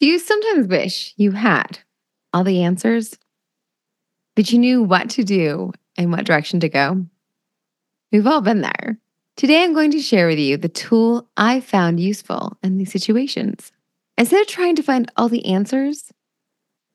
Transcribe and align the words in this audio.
Do 0.00 0.06
you 0.06 0.18
sometimes 0.18 0.66
wish 0.66 1.12
you 1.18 1.32
had 1.32 1.80
all 2.32 2.42
the 2.42 2.62
answers? 2.62 3.18
That 4.34 4.50
you 4.50 4.58
knew 4.58 4.82
what 4.82 5.10
to 5.10 5.24
do 5.24 5.72
and 5.98 6.10
what 6.10 6.24
direction 6.24 6.60
to 6.60 6.70
go? 6.70 7.04
We've 8.10 8.26
all 8.26 8.40
been 8.40 8.62
there. 8.62 8.96
Today, 9.36 9.62
I'm 9.62 9.74
going 9.74 9.90
to 9.90 10.00
share 10.00 10.26
with 10.26 10.38
you 10.38 10.56
the 10.56 10.70
tool 10.70 11.28
I 11.36 11.60
found 11.60 12.00
useful 12.00 12.56
in 12.62 12.78
these 12.78 12.90
situations. 12.90 13.72
Instead 14.16 14.40
of 14.40 14.46
trying 14.46 14.74
to 14.76 14.82
find 14.82 15.12
all 15.18 15.28
the 15.28 15.44
answers, 15.44 16.10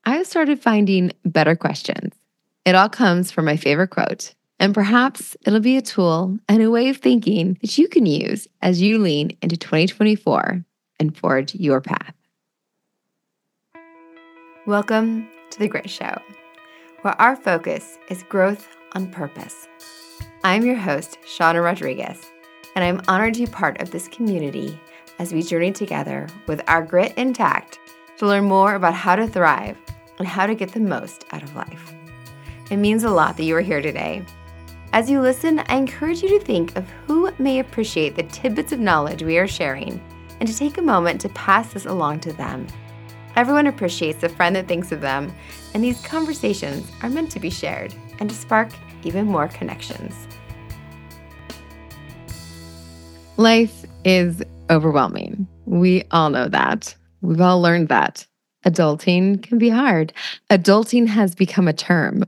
I 0.03 0.15
have 0.15 0.25
started 0.25 0.59
finding 0.59 1.11
better 1.23 1.55
questions. 1.55 2.15
It 2.65 2.73
all 2.73 2.89
comes 2.89 3.29
from 3.29 3.45
my 3.45 3.55
favorite 3.55 3.91
quote, 3.91 4.33
and 4.59 4.73
perhaps 4.73 5.37
it'll 5.45 5.59
be 5.59 5.77
a 5.77 5.81
tool 5.83 6.39
and 6.49 6.63
a 6.63 6.71
way 6.71 6.89
of 6.89 6.97
thinking 6.97 7.59
that 7.61 7.77
you 7.77 7.87
can 7.87 8.07
use 8.07 8.47
as 8.63 8.81
you 8.81 8.97
lean 8.97 9.37
into 9.43 9.57
2024 9.57 10.65
and 10.99 11.15
forge 11.15 11.53
your 11.53 11.81
path. 11.81 12.14
Welcome 14.67 15.27
to 15.51 15.59
The 15.59 15.67
Grit 15.67 15.87
Show, 15.87 16.19
where 17.03 17.21
our 17.21 17.35
focus 17.35 17.99
is 18.09 18.23
growth 18.23 18.67
on 18.93 19.11
purpose. 19.11 19.67
I'm 20.43 20.65
your 20.65 20.75
host, 20.75 21.19
Shawna 21.23 21.63
Rodrigues, 21.63 22.31
and 22.73 22.83
I'm 22.83 22.99
honored 23.07 23.35
to 23.35 23.41
be 23.41 23.51
part 23.51 23.79
of 23.79 23.91
this 23.91 24.07
community 24.07 24.79
as 25.19 25.31
we 25.31 25.43
journey 25.43 25.71
together 25.71 26.27
with 26.47 26.63
our 26.67 26.81
grit 26.81 27.13
intact 27.15 27.77
to 28.17 28.25
learn 28.25 28.45
more 28.45 28.73
about 28.73 28.95
how 28.95 29.15
to 29.15 29.27
thrive 29.27 29.77
and 30.17 30.27
how 30.27 30.47
to 30.47 30.55
get 30.55 30.71
the 30.71 30.79
most 30.79 31.25
out 31.31 31.43
of 31.43 31.55
life. 31.55 31.93
It 32.71 32.77
means 32.77 33.03
a 33.03 33.11
lot 33.11 33.37
that 33.37 33.43
you 33.43 33.55
are 33.55 33.61
here 33.61 33.83
today. 33.83 34.25
As 34.93 35.11
you 35.11 35.21
listen, 35.21 35.59
I 35.67 35.75
encourage 35.75 36.23
you 36.23 36.39
to 36.39 36.43
think 36.43 36.75
of 36.75 36.89
who 37.05 37.31
may 37.37 37.59
appreciate 37.59 38.15
the 38.15 38.23
tidbits 38.23 38.71
of 38.71 38.79
knowledge 38.79 39.21
we 39.21 39.37
are 39.37 39.47
sharing 39.47 40.03
and 40.39 40.49
to 40.49 40.57
take 40.57 40.79
a 40.79 40.81
moment 40.81 41.21
to 41.21 41.29
pass 41.29 41.71
this 41.71 41.85
along 41.85 42.21
to 42.21 42.33
them 42.33 42.65
Everyone 43.35 43.67
appreciates 43.67 44.23
a 44.23 44.29
friend 44.29 44.55
that 44.55 44.67
thinks 44.67 44.93
of 44.93 45.01
them, 45.01 45.33
and 45.73 45.83
these 45.83 46.01
conversations 46.01 46.89
are 47.03 47.09
meant 47.09 47.29
to 47.31 47.39
be 47.39 47.49
shared 47.49 47.93
and 48.19 48.29
to 48.29 48.35
spark 48.35 48.69
even 49.03 49.25
more 49.25 49.49
connections. 49.49 50.13
Life 53.35 53.85
is 54.05 54.41
overwhelming. 54.69 55.47
We 55.65 56.03
all 56.11 56.29
know 56.29 56.47
that. 56.47 56.95
We've 57.21 57.41
all 57.41 57.61
learned 57.61 57.89
that. 57.89 58.25
Adulting 58.65 59.43
can 59.43 59.57
be 59.57 59.69
hard. 59.69 60.13
Adulting 60.49 61.07
has 61.07 61.35
become 61.35 61.67
a 61.67 61.73
term. 61.73 62.23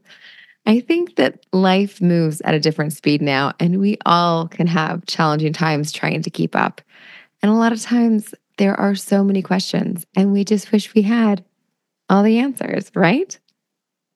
I 0.66 0.82
think 0.82 1.16
that 1.16 1.46
life 1.54 2.02
moves 2.02 2.42
at 2.42 2.54
a 2.54 2.60
different 2.60 2.92
speed 2.92 3.22
now, 3.22 3.54
and 3.62 3.80
we 3.80 3.98
all 4.06 4.50
can 4.50 4.68
have 4.68 5.06
challenging 5.06 5.54
times 5.54 5.94
trying 5.94 6.22
to 6.24 6.30
keep 6.30 6.54
up. 6.54 6.82
And 7.42 7.50
a 7.50 7.56
lot 7.56 7.72
of 7.72 7.82
times, 7.82 8.36
there 8.58 8.80
are 8.80 8.96
so 8.96 9.24
many 9.24 9.42
questions, 9.42 10.06
and 10.16 10.34
we 10.34 10.44
just 10.44 10.72
wish 10.72 10.94
we 10.94 11.04
had 11.04 11.44
all 12.10 12.24
the 12.24 12.40
answers, 12.40 12.92
right? 12.96 13.38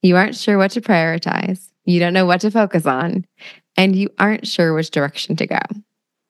You 0.02 0.16
aren't 0.16 0.36
sure 0.36 0.58
what 0.58 0.72
to 0.72 0.82
prioritize, 0.82 1.70
you 1.86 2.00
don't 2.00 2.14
know 2.14 2.26
what 2.26 2.42
to 2.42 2.52
focus 2.52 2.86
on, 2.86 3.26
and 3.78 3.96
you 3.96 4.10
aren't 4.20 4.48
sure 4.48 4.74
which 4.74 4.92
direction 4.92 5.36
to 5.38 5.48
go. 5.48 5.60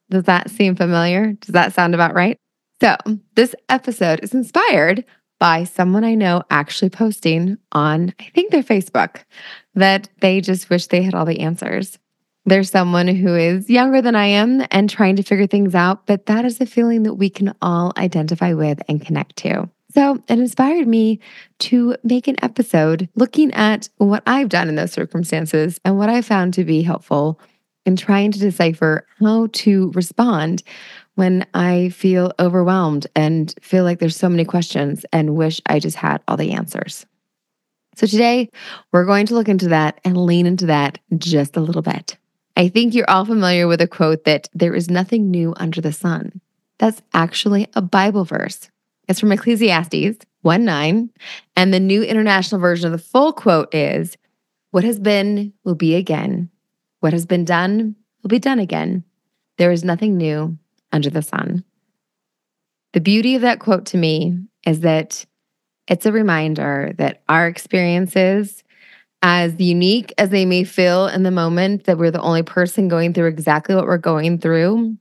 Does 0.10 0.26
that 0.26 0.50
seem 0.50 0.76
familiar? 0.76 1.34
Does 1.34 1.54
that 1.54 1.74
sound 1.74 1.96
about 1.96 2.14
right? 2.14 2.38
So, 2.82 2.98
this 3.36 3.56
episode 3.70 4.22
is 4.24 4.34
inspired 4.34 5.06
by 5.40 5.64
someone 5.64 6.04
I 6.04 6.16
know 6.16 6.44
actually 6.50 6.90
posting 6.90 7.58
on, 7.72 8.14
I 8.20 8.30
think, 8.36 8.52
their 8.52 8.64
Facebook 8.64 9.24
that 9.74 10.10
they 10.20 10.42
just 10.42 10.70
wish 10.70 10.88
they 10.88 11.02
had 11.02 11.16
all 11.16 11.26
the 11.26 11.40
answers. 11.40 11.98
There's 12.46 12.72
someone 12.72 13.08
who 13.08 13.36
is 13.36 13.70
younger 13.70 14.02
than 14.02 14.16
I 14.16 14.26
am 14.26 14.66
and 14.72 14.90
trying 14.90 15.16
to 15.18 15.24
figure 15.24 15.46
things 15.46 15.76
out, 15.76 16.08
but 16.08 16.26
that 16.26 16.44
is 16.44 16.60
a 16.60 16.66
feeling 16.66 17.04
that 17.04 17.14
we 17.14 17.30
can 17.30 17.54
all 17.62 17.94
identify 17.98 18.54
with 18.54 18.82
and 18.90 19.06
connect 19.06 19.36
to. 19.38 19.70
So 19.94 20.16
it 20.28 20.40
inspired 20.40 20.88
me 20.88 21.20
to 21.60 21.96
make 22.04 22.28
an 22.28 22.38
episode 22.44 23.10
looking 23.16 23.54
at 23.54 23.90
what 23.98 24.24
I've 24.26 24.50
done 24.50 24.70
in 24.70 24.76
those 24.76 24.94
circumstances 24.94 25.80
and 25.86 25.98
what 25.98 26.10
I 26.10 26.22
found 26.22 26.54
to 26.56 26.64
be 26.64 26.82
helpful 26.82 27.40
in 27.86 27.96
trying 27.96 28.32
to 28.32 28.40
decipher 28.40 29.06
how 29.20 29.48
to 29.52 29.92
respond 29.92 30.64
when 31.16 31.46
I 31.54 31.90
feel 31.90 32.32
overwhelmed 32.40 33.06
and 33.16 33.54
feel 33.62 33.84
like 33.84 34.00
there's 34.00 34.16
so 34.16 34.30
many 34.30 34.46
questions 34.46 35.06
and 35.12 35.36
wish 35.36 35.62
I 35.66 35.80
just 35.80 35.98
had 35.98 36.22
all 36.28 36.38
the 36.38 36.54
answers. 36.54 37.06
So 37.96 38.08
today, 38.08 38.50
we're 38.94 39.06
going 39.06 39.26
to 39.28 39.34
look 39.34 39.50
into 39.50 39.68
that 39.70 40.00
and 40.06 40.16
lean 40.16 40.46
into 40.46 40.68
that 40.68 40.98
just 41.18 41.58
a 41.58 41.60
little 41.60 41.82
bit. 41.82 42.18
I 42.56 42.68
think 42.68 42.94
you're 42.94 43.10
all 43.10 43.26
familiar 43.26 43.68
with 43.68 43.82
a 43.82 43.88
quote 43.88 44.26
that 44.26 44.50
there 44.54 44.76
is 44.76 44.90
nothing 44.90 45.32
new 45.32 45.54
under 45.58 45.82
the 45.82 45.94
sun. 45.94 46.42
That's 46.80 47.02
actually 47.14 47.68
a 47.74 47.82
Bible 47.82 48.26
verse. 48.26 48.70
It's 49.08 49.20
from 49.20 49.32
Ecclesiastes 49.32 50.26
1 50.42 50.66
9. 50.66 51.10
And 51.56 51.74
the 51.74 51.80
New 51.80 52.04
International 52.04 52.60
Version 52.60 52.88
of 52.88 52.92
the 52.92 53.06
full 53.06 53.34
quote 53.34 53.74
is 53.74 54.18
What 54.72 54.84
has 54.84 55.00
been 55.00 55.54
will 55.64 55.76
be 55.76 55.96
again. 55.96 56.50
What 57.00 57.14
has 57.14 57.26
been 57.26 57.46
done 57.46 57.96
will 58.22 58.30
be 58.30 58.40
done 58.40 58.60
again. 58.60 59.04
There 59.58 59.72
is 59.72 59.84
nothing 59.84 60.18
new 60.18 60.58
under 60.92 61.10
the 61.10 61.22
sun. 61.22 61.64
The 62.94 63.02
beauty 63.02 63.36
of 63.36 63.42
that 63.42 63.60
quote 63.60 63.86
to 63.88 63.98
me 63.98 64.40
is 64.66 64.82
that 64.82 65.26
it's 65.88 66.06
a 66.06 66.12
reminder 66.12 66.94
that 66.98 67.22
our 67.30 67.48
experiences 67.48 68.64
as 69.22 69.60
unique 69.60 70.14
as 70.18 70.30
they 70.30 70.46
may 70.46 70.64
feel 70.64 71.08
in 71.08 71.24
the 71.24 71.32
moment 71.32 71.84
that 71.86 71.98
we're 71.98 72.12
the 72.12 72.22
only 72.22 72.44
person 72.44 72.88
going 72.88 73.14
through 73.14 73.28
exactly 73.28 73.76
what 73.76 73.86
we're 73.86 73.98
going 73.98 74.40
through, 74.40 74.98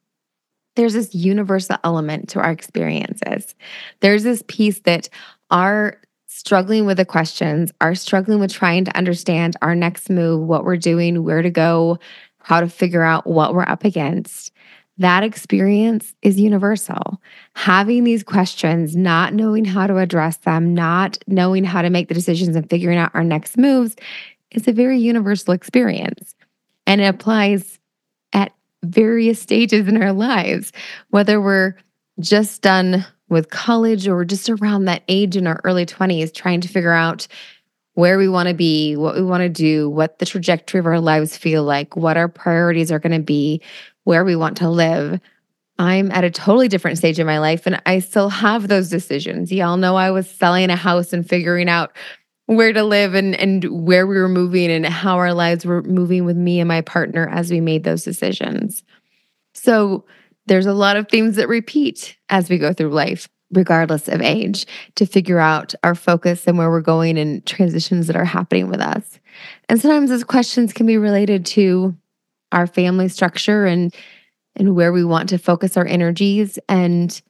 there's 0.77 0.93
this 0.93 1.15
universal 1.15 1.77
element 1.85 2.29
to 2.31 2.41
our 2.41 2.51
experiences. 2.51 3.55
There's 4.01 4.23
this 4.23 4.43
piece 4.47 4.81
that 4.81 5.09
our 5.51 6.01
struggling 6.27 6.87
with 6.87 6.97
the 6.97 7.05
questions, 7.05 7.73
are 7.81 7.95
struggling 7.95 8.39
with 8.39 8.53
trying 8.53 8.85
to 8.85 8.97
understand 8.97 9.57
our 9.63 9.75
next 9.75 10.09
move, 10.09 10.47
what 10.47 10.65
we're 10.65 10.77
doing, 10.77 11.25
where 11.25 11.43
to 11.43 11.51
go, 11.51 11.99
how 12.39 12.61
to 12.61 12.69
figure 12.69 13.03
out 13.03 13.27
what 13.27 13.53
we're 13.53 13.69
up 13.69 13.85
against 13.85 14.53
that 15.01 15.23
experience 15.23 16.15
is 16.21 16.39
universal. 16.39 17.21
Having 17.55 18.05
these 18.05 18.23
questions, 18.23 18.95
not 18.95 19.33
knowing 19.33 19.65
how 19.65 19.87
to 19.87 19.97
address 19.97 20.37
them, 20.39 20.75
not 20.75 21.17
knowing 21.27 21.65
how 21.65 21.81
to 21.81 21.89
make 21.89 22.09
the 22.09 22.15
decisions 22.15 22.55
and 22.55 22.69
figuring 22.69 22.99
out 22.99 23.11
our 23.15 23.25
next 23.25 23.57
moves 23.57 23.97
is 24.51 24.69
a 24.69 24.73
very 24.73 24.99
universal 24.99 25.55
experience. 25.55 26.35
And 26.87 27.01
it 27.01 27.05
applies 27.05 27.79
at 28.35 28.53
various 28.83 29.41
stages 29.41 29.89
in 29.89 30.03
our 30.03 30.13
lives, 30.13 30.71
whether 31.09 31.41
we're 31.41 31.77
just 32.19 32.61
done 32.61 33.07
with 33.31 33.49
college 33.49 34.07
or 34.07 34.27
just 34.27 34.51
around 34.51 34.85
that 34.85 35.03
age 35.09 35.35
in 35.35 35.47
our 35.47 35.63
early 35.65 35.87
20s, 35.87 36.35
trying 36.35 36.61
to 36.61 36.69
figure 36.69 36.93
out 36.93 37.27
where 37.95 38.19
we 38.19 38.29
want 38.29 38.49
to 38.49 38.55
be, 38.55 38.97
what 38.97 39.15
we 39.15 39.23
want 39.23 39.43
to 39.43 39.49
do, 39.49 39.89
what 39.89 40.19
the 40.19 40.27
trajectory 40.27 40.79
of 40.79 40.87
our 40.87 41.01
lives 41.01 41.37
feel 41.37 41.65
like, 41.65 41.97
what 41.97 42.17
our 42.17 42.29
priorities 42.29 42.93
are 42.93 42.99
going 42.99 43.13
to 43.13 43.25
be, 43.25 43.61
where 44.05 44.25
we 44.25 44.37
want 44.37 44.57
to 44.59 44.69
live. 44.69 45.21
I'm 45.79 46.11
at 46.11 46.25
a 46.25 46.31
totally 46.31 46.69
different 46.69 46.99
stage 46.99 47.19
in 47.19 47.27
my 47.27 47.39
life 47.39 47.67
and 47.67 47.81
I 47.87 48.01
still 48.01 48.29
have 48.29 48.69
those 48.69 48.91
decisions. 48.91 49.51
Y'all 49.51 49.79
know 49.79 49.97
I 49.97 50.11
was 50.11 50.29
selling 50.29 50.69
a 50.69 50.77
house 50.77 51.13
and 51.13 51.27
figuring 51.27 51.69
out 51.69 51.97
where 52.47 52.73
to 52.73 52.83
live 52.83 53.15
and 53.15 53.35
and 53.37 53.65
where 53.87 54.07
we 54.07 54.17
were 54.17 54.29
moving 54.29 54.71
and 54.71 54.85
how 54.85 55.17
our 55.17 55.33
lives 55.33 55.65
were 55.65 55.83
moving 55.85 56.25
with 56.25 56.37
me 56.37 56.61
and 56.61 56.69
my 56.69 56.81
partner 56.81 57.29
as 57.29 57.51
we 57.51 57.61
made 57.61 57.85
those 57.85 58.03
decisions. 58.03 58.83
So 59.55 60.05
there's 60.47 60.67
a 60.67 60.75
lot 60.75 60.97
of 60.97 61.09
themes 61.09 61.37
that 61.37 61.49
repeat 61.49 62.17
as 62.29 62.51
we 62.51 62.59
go 62.59 62.73
through 62.73 62.91
life 62.91 63.29
regardless 63.53 64.09
of 64.09 64.21
age 64.21 64.67
to 64.97 65.07
figure 65.07 65.39
out 65.39 65.75
our 65.83 65.95
focus 65.95 66.47
and 66.47 66.57
where 66.59 66.71
we're 66.71 66.81
going 66.81 67.19
and 67.19 67.45
transitions 67.47 68.07
that 68.07 68.17
are 68.17 68.25
happening 68.25 68.69
with 68.69 68.81
us. 68.81 69.19
And 69.69 69.81
sometimes 69.81 70.11
those 70.11 70.25
questions 70.25 70.73
can 70.73 70.87
be 70.87 70.99
related 70.99 71.47
to 71.47 71.97
our 72.53 72.67
family 72.67 73.09
structure 73.09 73.67
and 73.67 73.95
and 74.57 74.75
where 74.75 74.93
we 74.93 75.05
want 75.05 75.29
to 75.29 75.39
focus 75.39 75.77
our 75.77 75.87
energies 75.87 76.59
and 76.69 77.23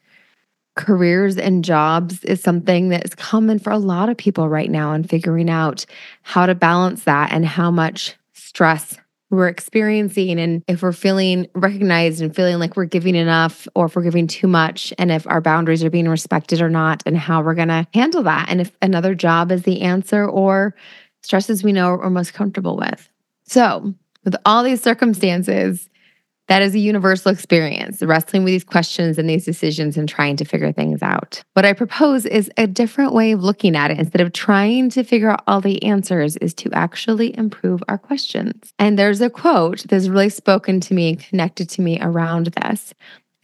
careers 0.76 1.36
and 1.36 1.64
jobs 1.64 2.24
is 2.24 2.40
something 2.40 2.88
that 2.88 3.04
is 3.04 3.14
common 3.14 3.58
for 3.58 3.70
a 3.70 3.78
lot 3.78 4.08
of 4.08 4.16
people 4.16 4.48
right 4.48 4.70
now 4.70 4.92
and 4.92 5.10
figuring 5.10 5.50
out 5.50 5.84
how 6.22 6.46
to 6.46 6.54
balance 6.54 7.04
that 7.04 7.32
and 7.32 7.44
how 7.44 7.70
much 7.70 8.16
stress 8.32 8.96
we're 9.30 9.48
experiencing 9.48 10.40
and 10.40 10.62
if 10.66 10.82
we're 10.82 10.92
feeling 10.92 11.46
recognized 11.54 12.20
and 12.20 12.34
feeling 12.34 12.58
like 12.58 12.76
we're 12.76 12.84
giving 12.84 13.14
enough 13.14 13.68
or 13.76 13.86
if 13.86 13.94
we're 13.94 14.02
giving 14.02 14.26
too 14.26 14.48
much 14.48 14.92
and 14.98 15.12
if 15.12 15.26
our 15.28 15.40
boundaries 15.40 15.84
are 15.84 15.90
being 15.90 16.08
respected 16.08 16.60
or 16.60 16.68
not 16.68 17.02
and 17.06 17.16
how 17.16 17.40
we're 17.40 17.54
going 17.54 17.68
to 17.68 17.86
handle 17.94 18.24
that 18.24 18.48
and 18.48 18.60
if 18.60 18.76
another 18.82 19.14
job 19.14 19.52
is 19.52 19.62
the 19.62 19.82
answer 19.82 20.26
or 20.26 20.74
stresses 21.22 21.62
we 21.62 21.72
know 21.72 21.94
we're 21.94 22.10
most 22.10 22.34
comfortable 22.34 22.76
with. 22.76 23.08
So, 23.44 23.94
with 24.24 24.36
all 24.44 24.62
these 24.62 24.82
circumstances, 24.82 25.88
that 26.50 26.62
is 26.62 26.74
a 26.74 26.80
universal 26.80 27.30
experience, 27.30 28.02
wrestling 28.02 28.42
with 28.42 28.52
these 28.52 28.64
questions 28.64 29.18
and 29.18 29.30
these 29.30 29.44
decisions 29.44 29.96
and 29.96 30.08
trying 30.08 30.34
to 30.36 30.44
figure 30.44 30.72
things 30.72 31.00
out. 31.00 31.44
What 31.52 31.64
I 31.64 31.72
propose 31.74 32.26
is 32.26 32.50
a 32.56 32.66
different 32.66 33.12
way 33.12 33.30
of 33.30 33.44
looking 33.44 33.76
at 33.76 33.92
it. 33.92 34.00
Instead 34.00 34.20
of 34.20 34.32
trying 34.32 34.90
to 34.90 35.04
figure 35.04 35.30
out 35.30 35.44
all 35.46 35.60
the 35.60 35.80
answers, 35.84 36.36
is 36.38 36.52
to 36.54 36.68
actually 36.72 37.38
improve 37.38 37.84
our 37.86 37.98
questions. 37.98 38.74
And 38.80 38.98
there's 38.98 39.20
a 39.20 39.30
quote 39.30 39.84
that's 39.88 40.08
really 40.08 40.28
spoken 40.28 40.80
to 40.80 40.92
me 40.92 41.10
and 41.10 41.20
connected 41.20 41.68
to 41.70 41.82
me 41.82 42.00
around 42.00 42.46
this. 42.46 42.94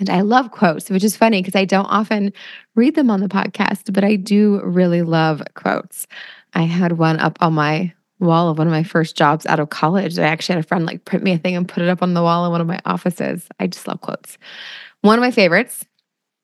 And 0.01 0.11
I 0.11 0.23
love 0.23 0.51
quotes, 0.51 0.91
which 0.91 1.05
is 1.05 1.17
funny 1.17 1.41
because 1.41 1.55
I 1.55 1.65
don't 1.65 1.87
often 1.87 2.33
read 2.75 2.97
them 2.97 3.09
on 3.09 3.21
the 3.21 3.29
podcast, 3.29 3.93
but 3.93 4.03
I 4.03 4.17
do 4.17 4.61
really 4.65 5.03
love 5.03 5.43
quotes. 5.55 6.09
I 6.55 6.63
had 6.63 6.99
one 6.99 7.21
up 7.21 7.39
on 7.41 7.55
my 7.55 7.95
wall 8.19 8.49
of 8.49 8.59
one 8.59 8.67
of 8.67 8.73
my 8.73 8.83
first 8.83 9.17
jobs 9.17 9.47
out 9.47 9.61
of 9.61 9.71
college. 9.71 10.19
I 10.19 10.25
actually 10.25 10.55
had 10.55 10.65
a 10.65 10.69
friend 10.69 10.87
like 10.87 11.05
print 11.05 11.25
me 11.25 11.33
a 11.33 11.39
thing 11.39 11.57
and 11.57 11.69
put 11.69 11.83
it 11.83 11.89
up 11.89 12.03
on 12.03 12.15
the 12.15 12.23
wall 12.23 12.45
in 12.47 12.53
one 12.53 12.61
of 12.61 12.67
my 12.67 12.81
offices. 12.85 13.47
I 13.61 13.67
just 13.67 13.87
love 13.87 14.01
quotes. 14.01 14.39
One 15.03 15.19
of 15.19 15.23
my 15.23 15.31
favorites 15.31 15.85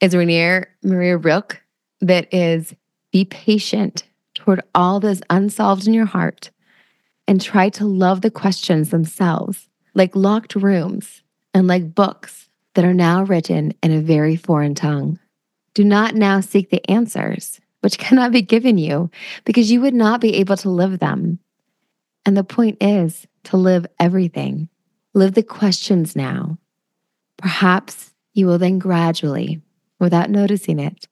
is 0.01 0.15
Rainer 0.15 0.69
Maria 0.83 1.17
Rilke 1.17 1.63
that 2.01 2.33
is 2.33 2.75
be 3.13 3.25
patient 3.25 4.05
toward 4.35 4.63
all 4.75 5.01
that 5.01 5.09
is 5.09 5.23
unsolved 5.31 5.87
in 5.87 5.95
your 5.95 6.07
heart 6.07 6.51
and 7.29 7.41
try 7.41 7.69
to 7.71 7.85
love 7.85 8.21
the 8.21 8.31
questions 8.31 8.91
themselves, 8.91 9.69
like 9.95 10.17
locked 10.17 10.55
rooms 10.55 11.23
and 11.55 11.67
like 11.67 11.95
books 11.95 12.49
that 12.75 12.85
are 12.85 12.95
now 12.95 13.23
written 13.23 13.75
in 13.83 13.93
a 13.93 14.01
very 14.01 14.37
foreign 14.37 14.75
tongue. 14.75 15.19
Do 15.75 15.85
not 15.85 16.15
now 16.15 16.41
seek 16.41 16.71
the 16.71 16.89
answers, 16.91 17.61
which 17.81 17.99
cannot 18.05 18.33
be 18.33 18.43
given 18.43 18.79
you, 18.79 19.11
because 19.45 19.71
you 19.71 19.81
would 19.81 19.95
not 19.95 20.21
be 20.21 20.35
able 20.37 20.57
to 20.59 20.71
live 20.71 20.99
them. 20.99 21.39
And 22.25 22.37
the 22.37 22.45
point 22.45 22.79
is 22.81 23.27
to 23.45 23.57
live 23.57 23.87
everything. 23.99 24.69
Live 25.15 25.35
the 25.35 25.43
questions 25.43 26.15
now. 26.15 26.59
Perhaps 27.37 28.15
you 28.35 28.47
will 28.47 28.59
then 28.59 28.79
gradually, 28.79 29.61
without 29.99 30.31
noticing 30.31 30.79
it, 30.79 31.09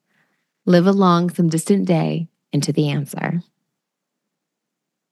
live 0.66 0.86
along 0.86 1.30
some 1.30 1.48
distant 1.48 1.86
day 1.86 2.28
into 2.52 2.72
the 2.72 2.88
answer. 2.88 3.42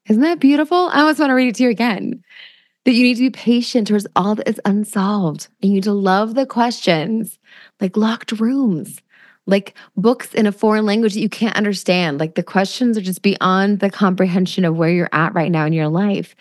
Isn't 0.09 0.23
that 0.23 0.41
beautiful? 0.41 0.89
I 0.93 1.01
almost 1.01 1.19
want 1.19 1.31
to 1.31 1.35
read 1.35 1.49
it 1.49 1.55
to 1.57 1.65
you 1.65 1.71
again. 1.71 2.23
That 2.85 2.93
you 2.93 3.03
need 3.03 3.17
to 3.17 3.23
be 3.23 3.31
patient 3.31 3.89
towards 3.89 4.07
all 4.17 4.37
that 4.37 4.49
is 4.49 4.61
unsolved. 4.65 5.49
And 5.61 5.71
you 5.71 5.75
need 5.77 5.85
to 5.85 5.93
love 5.93 6.35
the 6.35 6.47
questions 6.47 7.39
like 7.81 7.97
locked 7.97 8.33
rooms, 8.33 9.03
like 9.49 9.75
books 9.97 10.35
in 10.35 10.47
a 10.47 10.53
foreign 10.53 10.85
language 10.85 11.15
that 11.15 11.21
you 11.21 11.29
can't 11.31 11.57
understand. 11.57 12.21
Like 12.21 12.35
the 12.35 12.43
questions 12.43 12.99
are 12.99 13.03
just 13.03 13.23
beyond 13.23 13.81
the 13.81 13.91
comprehension 13.91 14.65
of 14.67 14.77
where 14.77 14.91
you're 14.91 15.09
at 15.11 15.35
right 15.35 15.51
now 15.51 15.65
in 15.65 15.73
your 15.73 15.89
life. 15.89 16.37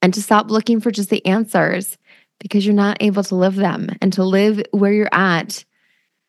And 0.00 0.14
to 0.14 0.22
stop 0.22 0.50
looking 0.50 0.80
for 0.80 0.92
just 0.92 1.10
the 1.10 1.24
answers 1.26 1.98
because 2.38 2.64
you're 2.64 2.74
not 2.74 2.96
able 3.00 3.24
to 3.24 3.34
live 3.34 3.56
them 3.56 3.88
and 4.00 4.12
to 4.12 4.22
live 4.22 4.62
where 4.70 4.92
you're 4.92 5.08
at 5.12 5.64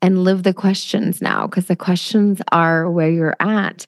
and 0.01 0.23
live 0.23 0.41
the 0.41 0.53
questions 0.53 1.21
now 1.21 1.45
because 1.45 1.67
the 1.67 1.75
questions 1.75 2.41
are 2.51 2.89
where 2.89 3.09
you're 3.09 3.35
at. 3.39 3.85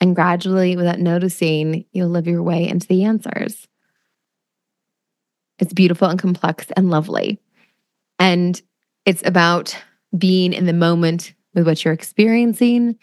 And 0.00 0.16
gradually, 0.16 0.76
without 0.76 0.98
noticing, 0.98 1.84
you'll 1.92 2.08
live 2.08 2.26
your 2.26 2.42
way 2.42 2.68
into 2.68 2.88
the 2.88 3.04
answers. 3.04 3.68
It's 5.60 5.72
beautiful 5.72 6.08
and 6.08 6.18
complex 6.18 6.66
and 6.76 6.90
lovely. 6.90 7.38
And 8.18 8.60
it's 9.04 9.24
about 9.24 9.76
being 10.16 10.52
in 10.52 10.66
the 10.66 10.72
moment 10.72 11.34
with 11.54 11.66
what 11.66 11.84
you're 11.84 11.94
experiencing, 11.94 12.96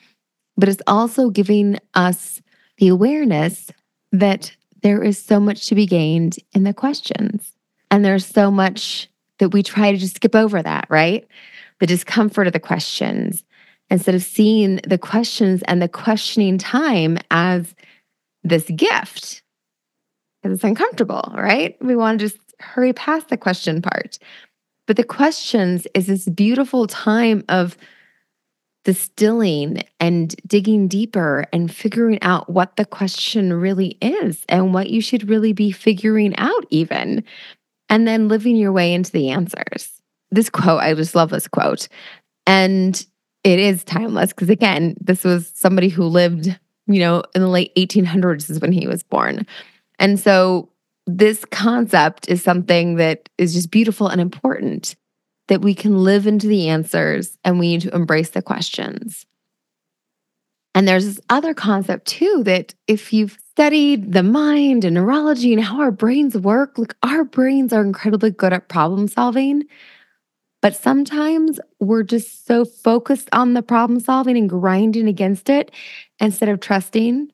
but 0.58 0.70
it's 0.70 0.82
also 0.88 1.30
giving 1.30 1.78
us 1.94 2.42
the 2.78 2.88
awareness 2.88 3.72
that 4.12 4.56
there 4.82 5.04
is 5.04 5.22
so 5.22 5.40
much 5.40 5.68
to 5.68 5.76
be 5.76 5.86
gained 5.86 6.38
in 6.54 6.64
the 6.64 6.74
questions. 6.74 7.54
And 7.92 8.04
there's 8.04 8.26
so 8.26 8.52
much 8.52 9.10
that 9.40 9.50
we 9.50 9.64
try 9.64 9.92
to 9.92 9.98
just 9.98 10.16
skip 10.16 10.36
over 10.36 10.62
that, 10.62 10.88
right? 10.90 11.28
The 11.80 11.88
discomfort 11.88 12.48
of 12.48 12.54
the 12.54 12.60
questions 12.60 13.44
instead 13.90 14.16
of 14.16 14.24
seeing 14.24 14.80
the 14.88 14.98
questions 14.98 15.62
and 15.64 15.82
the 15.82 15.90
questioning 15.90 16.58
time 16.58 17.18
as 17.32 17.76
this 18.44 18.66
gift 18.76 19.44
because 20.46 20.58
it's 20.58 20.64
uncomfortable, 20.64 21.34
right? 21.36 21.76
We 21.82 21.96
want 21.96 22.20
to 22.20 22.26
just 22.28 22.38
hurry 22.60 22.94
past 22.94 23.30
the 23.30 23.38
question 23.38 23.82
part. 23.82 24.20
But 24.86 24.96
the 24.96 25.04
questions 25.04 25.88
is 25.96 26.06
this 26.06 26.30
beautiful 26.30 26.86
time 26.86 27.44
of 27.50 27.76
distilling 28.86 29.84
and 30.00 30.36
digging 30.48 30.88
deeper 30.88 31.46
and 31.52 31.74
figuring 31.74 32.22
out 32.22 32.50
what 32.50 32.78
the 32.78 32.86
question 32.86 33.52
really 33.52 33.98
is 34.00 34.46
and 34.48 34.74
what 34.74 34.90
you 34.90 35.02
should 35.02 35.28
really 35.28 35.52
be 35.52 35.72
figuring 35.72 36.36
out, 36.38 36.66
even, 36.70 37.24
and 37.90 38.08
then 38.08 38.30
living 38.30 38.56
your 38.56 38.72
way 38.72 38.94
into 38.94 39.12
the 39.12 39.30
answers. 39.30 39.92
This 40.32 40.50
quote, 40.50 40.82
I 40.82 40.94
just 40.94 41.16
love 41.16 41.32
this 41.32 41.48
quote. 41.48 41.88
And 42.46 43.06
it 43.44 43.60
is 43.60 43.84
timeless 43.84 44.30
because, 44.30 44.50
again, 44.50 44.96
this 45.02 45.24
was 45.24 45.52
somebody 45.56 45.90
who 45.90 46.04
lived, 46.04 46.58
you 46.88 47.00
know, 47.00 47.24
in 47.34 47.42
the 47.42 47.48
late 47.48 47.74
1800s 47.76 48.50
is 48.50 48.60
when 48.60 48.72
he 48.72 48.88
was 48.88 49.02
born. 49.02 49.48
And 49.98 50.20
so 50.20 50.70
this 51.08 51.44
concept 51.46 52.30
is 52.30 52.44
something 52.44 52.96
that 52.96 53.30
is 53.40 53.54
just 53.54 53.72
beautiful 53.72 54.08
and 54.08 54.22
important 54.22 54.96
that 55.48 55.62
we 55.62 55.74
can 55.74 56.04
live 56.04 56.28
into 56.28 56.48
the 56.48 56.70
answers 56.70 57.38
and 57.44 57.60
we 57.60 57.70
need 57.70 57.82
to 57.82 57.96
embrace 57.96 58.32
the 58.32 58.42
questions. 58.42 59.26
And 60.74 60.88
there's 60.88 61.06
this 61.06 61.20
other 61.30 61.54
concept 61.54 62.08
too 62.08 62.44
that 62.46 62.74
if 62.88 63.14
you've 63.14 63.38
studied 63.52 64.12
the 64.12 64.24
mind 64.24 64.84
and 64.84 64.96
neurology 64.96 65.54
and 65.54 65.64
how 65.64 65.80
our 65.80 65.92
brains 65.92 66.38
work, 66.38 66.78
like 66.78 66.96
our 67.04 67.24
brains 67.24 67.72
are 67.72 67.82
incredibly 67.82 68.32
good 68.32 68.52
at 68.52 68.68
problem 68.68 69.08
solving. 69.08 69.64
But 70.62 70.76
sometimes 70.76 71.60
we're 71.80 72.04
just 72.04 72.46
so 72.46 72.66
focused 72.66 73.30
on 73.32 73.54
the 73.54 73.62
problem 73.62 74.00
solving 74.00 74.36
and 74.36 74.50
grinding 74.50 75.08
against 75.08 75.48
it 75.48 75.72
instead 76.20 76.50
of 76.50 76.60
trusting, 76.60 77.32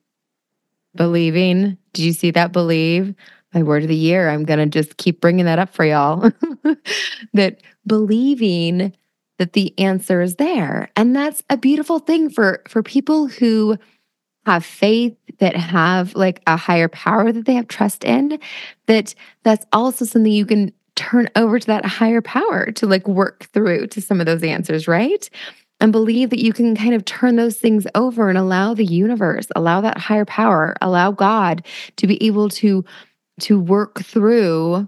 believing. 0.94 1.78
Did 1.94 2.06
you 2.06 2.13
see 2.13 2.31
that? 2.31 2.52
Believe 2.52 3.16
my 3.53 3.63
word 3.63 3.83
of 3.83 3.89
the 3.89 3.95
year. 3.95 4.30
I'm 4.30 4.45
going 4.45 4.59
to 4.59 4.65
just 4.65 4.98
keep 4.98 5.21
bringing 5.21 5.45
that 5.45 5.59
up 5.59 5.74
for 5.74 5.86
y'all. 5.86 6.31
that 7.33 7.62
believing 7.86 8.94
that 9.38 9.53
the 9.53 9.77
answer 9.80 10.21
is 10.21 10.36
there. 10.36 10.89
And 10.95 11.15
that's 11.15 11.42
a 11.50 11.57
beautiful 11.57 12.00
thing 12.00 12.30
for 12.30 12.62
for 12.68 12.83
people 12.83 13.27
who 13.27 13.77
have 14.45 14.65
faith 14.65 15.15
that 15.39 15.56
have 15.56 16.15
like 16.15 16.42
a 16.48 16.57
higher 16.57 16.88
power 16.88 17.31
that 17.31 17.45
they 17.45 17.53
have 17.53 17.68
trust 17.68 18.03
in 18.03 18.39
that 18.88 19.13
that's 19.44 19.65
also 19.71 20.06
something 20.06 20.31
you 20.31 20.45
can 20.45 20.71
turn 20.95 21.30
over 21.36 21.59
to 21.59 21.68
that 21.68 21.86
higher 21.86 22.21
power 22.21 22.71
to 22.71 22.86
like 22.86 23.07
work 23.07 23.45
through 23.53 23.88
to 23.88 24.01
some 24.01 24.19
of 24.19 24.25
those 24.25 24.44
answers, 24.44 24.88
right? 24.88 25.30
And 25.80 25.92
believe 25.92 26.30
that 26.30 26.44
you 26.44 26.53
can 26.53 26.75
kind 26.75 26.94
of 26.94 27.06
turn 27.06 27.38
those 27.38 27.57
things 27.57 27.88
over 27.95 28.30
and 28.30 28.38
allow 28.38 28.75
the 28.75 28.86
universe, 28.86 29.48
allow 29.56 29.81
that 29.81 29.98
higher 29.98 30.25
power, 30.25 30.75
allow 30.81 31.12
God 31.12 31.65
to 31.95 32.06
be 32.06 32.24
able 32.24 32.50
to 32.50 32.86
to 33.39 33.60
work 33.60 34.04
through 34.04 34.88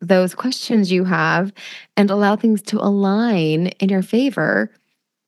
those 0.00 0.34
questions 0.34 0.92
you 0.92 1.04
have 1.04 1.52
and 1.96 2.10
allow 2.10 2.36
things 2.36 2.60
to 2.62 2.78
align 2.78 3.68
in 3.78 3.88
your 3.88 4.02
favor. 4.02 4.70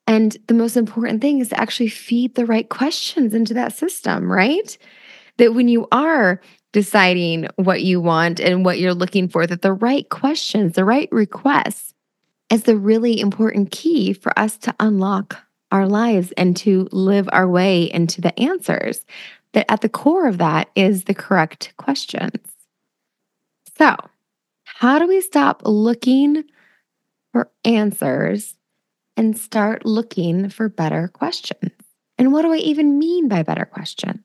And 0.06 0.36
the 0.46 0.54
most 0.54 0.76
important 0.76 1.20
thing 1.20 1.40
is 1.40 1.48
to 1.48 1.60
actually 1.60 1.88
feed 1.88 2.34
the 2.34 2.46
right 2.46 2.68
questions 2.68 3.34
into 3.34 3.54
that 3.54 3.72
system, 3.72 4.30
right? 4.30 4.76
That 5.38 5.54
when 5.54 5.68
you 5.68 5.88
are 5.92 6.40
deciding 6.72 7.48
what 7.56 7.82
you 7.82 8.00
want 8.00 8.38
and 8.38 8.64
what 8.64 8.78
you're 8.78 8.94
looking 8.94 9.28
for, 9.28 9.46
that 9.46 9.62
the 9.62 9.72
right 9.72 10.08
questions, 10.08 10.74
the 10.74 10.84
right 10.84 11.08
requests 11.10 11.94
is 12.50 12.64
the 12.64 12.76
really 12.76 13.18
important 13.18 13.70
key 13.70 14.12
for 14.12 14.38
us 14.38 14.56
to 14.58 14.74
unlock 14.78 15.38
our 15.72 15.88
lives 15.88 16.32
and 16.36 16.56
to 16.56 16.88
live 16.92 17.28
our 17.32 17.48
way 17.48 17.90
into 17.92 18.20
the 18.20 18.38
answers. 18.38 19.04
That 19.56 19.72
at 19.72 19.80
the 19.80 19.88
core 19.88 20.28
of 20.28 20.36
that 20.36 20.68
is 20.74 21.04
the 21.04 21.14
correct 21.14 21.72
questions. 21.78 22.42
So, 23.78 23.96
how 24.64 24.98
do 24.98 25.08
we 25.08 25.22
stop 25.22 25.62
looking 25.64 26.44
for 27.32 27.50
answers 27.64 28.54
and 29.16 29.36
start 29.36 29.86
looking 29.86 30.50
for 30.50 30.68
better 30.68 31.08
questions? 31.08 31.72
And 32.18 32.34
what 32.34 32.42
do 32.42 32.52
I 32.52 32.58
even 32.58 32.98
mean 32.98 33.28
by 33.28 33.42
better 33.42 33.64
questions? 33.64 34.20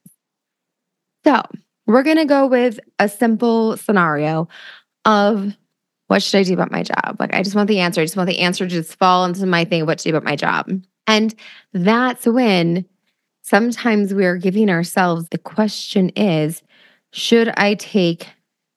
So, 1.24 1.42
we're 1.88 2.04
going 2.04 2.18
to 2.18 2.26
go 2.26 2.46
with 2.46 2.82
a 3.00 3.08
simple 3.08 3.78
scenario 3.78 4.50
of 5.06 5.56
what 6.08 6.22
should 6.22 6.40
I 6.40 6.44
do 6.44 6.56
about 6.56 6.74
my 6.74 6.84
job? 6.84 7.16
Like, 7.22 7.34
I 7.34 7.42
just 7.42 7.56
want 7.56 7.70
the 7.70 7.80
answer. 7.80 8.02
I 8.02 8.04
just 8.04 8.18
want 8.18 8.28
the 8.28 8.40
answer 8.40 8.68
to 8.68 8.70
just 8.70 9.00
fall 9.00 9.24
into 9.24 9.46
my 9.46 9.64
thing, 9.64 9.86
what 9.86 10.00
to 10.00 10.04
do 10.04 10.10
about 10.10 10.26
my 10.26 10.36
job. 10.36 10.70
And 11.08 11.34
that's 11.72 12.26
when 12.26 12.86
sometimes 13.52 14.14
we're 14.14 14.38
giving 14.38 14.70
ourselves 14.70 15.28
the 15.30 15.38
question 15.38 16.08
is, 16.16 16.64
should 17.12 17.52
I 17.58 17.74
take 17.74 18.30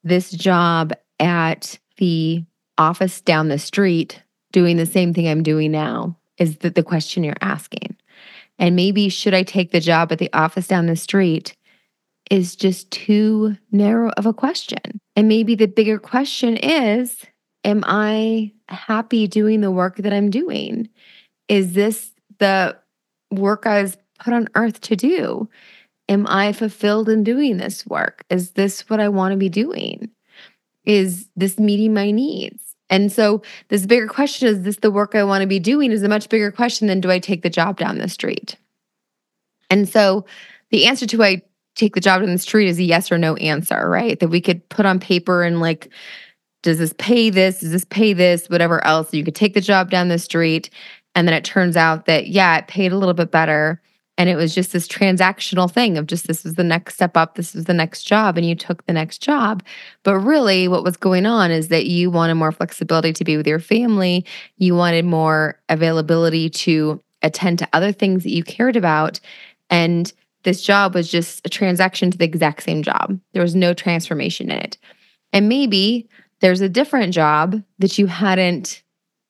this 0.02 0.32
job 0.32 0.92
at 1.20 1.78
the 1.98 2.44
office 2.76 3.20
down 3.20 3.50
the 3.50 3.58
street 3.58 4.20
doing 4.50 4.76
the 4.76 4.84
same 4.84 5.14
thing 5.14 5.28
I'm 5.28 5.44
doing 5.44 5.70
now? 5.70 6.18
Is 6.38 6.56
that 6.58 6.74
the 6.74 6.82
question 6.82 7.22
you're 7.22 7.34
asking? 7.40 7.96
And 8.58 8.74
maybe 8.74 9.08
should 9.08 9.32
I 9.32 9.44
take 9.44 9.70
the 9.70 9.78
job 9.78 10.10
at 10.10 10.18
the 10.18 10.32
office 10.32 10.66
down 10.66 10.86
the 10.86 10.96
street 10.96 11.54
is 12.28 12.56
just 12.56 12.90
too 12.90 13.56
narrow 13.70 14.10
of 14.16 14.26
a 14.26 14.34
question. 14.34 14.98
And 15.14 15.28
maybe 15.28 15.54
the 15.54 15.68
bigger 15.68 16.00
question 16.00 16.56
is 16.56 17.22
Am 17.62 17.84
I 17.86 18.52
happy 18.68 19.28
doing 19.28 19.60
the 19.60 19.70
work 19.70 19.98
that 19.98 20.12
I'm 20.12 20.30
doing? 20.30 20.88
Is 21.48 21.74
this 21.74 22.10
the 22.40 22.76
work 23.30 23.66
I 23.66 23.82
was 23.82 23.96
put 24.18 24.34
on 24.34 24.48
earth 24.54 24.80
to 24.82 24.96
do? 24.96 25.48
Am 26.08 26.26
I 26.28 26.52
fulfilled 26.52 27.08
in 27.08 27.24
doing 27.24 27.56
this 27.56 27.86
work? 27.86 28.24
Is 28.30 28.52
this 28.52 28.88
what 28.90 29.00
I 29.00 29.08
want 29.08 29.32
to 29.32 29.38
be 29.38 29.48
doing? 29.48 30.10
Is 30.84 31.28
this 31.34 31.58
meeting 31.58 31.94
my 31.94 32.10
needs? 32.10 32.76
And 32.90 33.10
so, 33.10 33.42
this 33.68 33.86
bigger 33.86 34.06
question 34.06 34.46
is 34.48 34.62
this 34.62 34.76
the 34.76 34.90
work 34.90 35.14
I 35.14 35.24
want 35.24 35.40
to 35.40 35.46
be 35.46 35.58
doing? 35.58 35.90
Is 35.90 36.02
a 36.02 36.08
much 36.08 36.28
bigger 36.28 36.52
question 36.52 36.86
than 36.86 37.00
do 37.00 37.10
I 37.10 37.18
take 37.18 37.42
the 37.42 37.50
job 37.50 37.78
down 37.78 37.98
the 37.98 38.08
street? 38.08 38.56
And 39.70 39.88
so, 39.88 40.26
the 40.70 40.86
answer 40.86 41.06
to 41.06 41.22
I 41.24 41.42
take 41.74 41.94
the 41.94 42.00
job 42.00 42.20
down 42.20 42.30
the 42.30 42.38
street 42.38 42.68
is 42.68 42.78
a 42.78 42.84
yes 42.84 43.10
or 43.10 43.18
no 43.18 43.34
answer, 43.36 43.88
right? 43.88 44.20
That 44.20 44.28
we 44.28 44.40
could 44.40 44.68
put 44.68 44.86
on 44.86 45.00
paper 45.00 45.42
and 45.42 45.60
like, 45.60 45.88
does 46.62 46.78
this 46.78 46.94
pay 46.98 47.30
this? 47.30 47.60
Does 47.60 47.72
this 47.72 47.84
pay 47.84 48.12
this? 48.12 48.48
Whatever 48.48 48.84
else. 48.86 49.12
You 49.12 49.24
could 49.24 49.34
take 49.34 49.54
the 49.54 49.60
job 49.60 49.90
down 49.90 50.08
the 50.08 50.18
street. 50.18 50.70
And 51.14 51.26
then 51.26 51.34
it 51.34 51.44
turns 51.44 51.76
out 51.76 52.06
that, 52.06 52.28
yeah, 52.28 52.58
it 52.58 52.68
paid 52.68 52.92
a 52.92 52.98
little 52.98 53.14
bit 53.14 53.30
better 53.30 53.80
and 54.16 54.28
it 54.28 54.36
was 54.36 54.54
just 54.54 54.72
this 54.72 54.86
transactional 54.86 55.70
thing 55.70 55.98
of 55.98 56.06
just 56.06 56.26
this 56.26 56.44
was 56.44 56.54
the 56.54 56.64
next 56.64 56.94
step 56.94 57.16
up, 57.16 57.34
this 57.34 57.54
was 57.54 57.64
the 57.64 57.74
next 57.74 58.04
job, 58.04 58.36
and 58.36 58.46
you 58.46 58.54
took 58.54 58.86
the 58.86 58.92
next 58.92 59.18
job. 59.18 59.62
But 60.04 60.18
really, 60.18 60.68
what 60.68 60.84
was 60.84 60.96
going 60.96 61.26
on 61.26 61.50
is 61.50 61.68
that 61.68 61.86
you 61.86 62.10
wanted 62.10 62.34
more 62.34 62.52
flexibility 62.52 63.12
to 63.12 63.24
be 63.24 63.36
with 63.36 63.46
your 63.46 63.58
family, 63.58 64.24
you 64.56 64.74
wanted 64.74 65.04
more 65.04 65.60
availability 65.68 66.48
to 66.50 67.02
attend 67.22 67.58
to 67.58 67.68
other 67.72 67.90
things 67.90 68.22
that 68.22 68.30
you 68.30 68.44
cared 68.44 68.76
about. 68.76 69.18
And 69.70 70.12
this 70.44 70.62
job 70.62 70.94
was 70.94 71.10
just 71.10 71.44
a 71.44 71.48
transaction 71.48 72.10
to 72.10 72.18
the 72.18 72.24
exact 72.24 72.62
same 72.62 72.82
job. 72.82 73.18
There 73.32 73.42
was 73.42 73.56
no 73.56 73.74
transformation 73.74 74.50
in 74.50 74.58
it. 74.58 74.78
And 75.32 75.48
maybe 75.48 76.08
there's 76.40 76.60
a 76.60 76.68
different 76.68 77.14
job 77.14 77.62
that 77.78 77.98
you 77.98 78.06
hadn't 78.06 78.82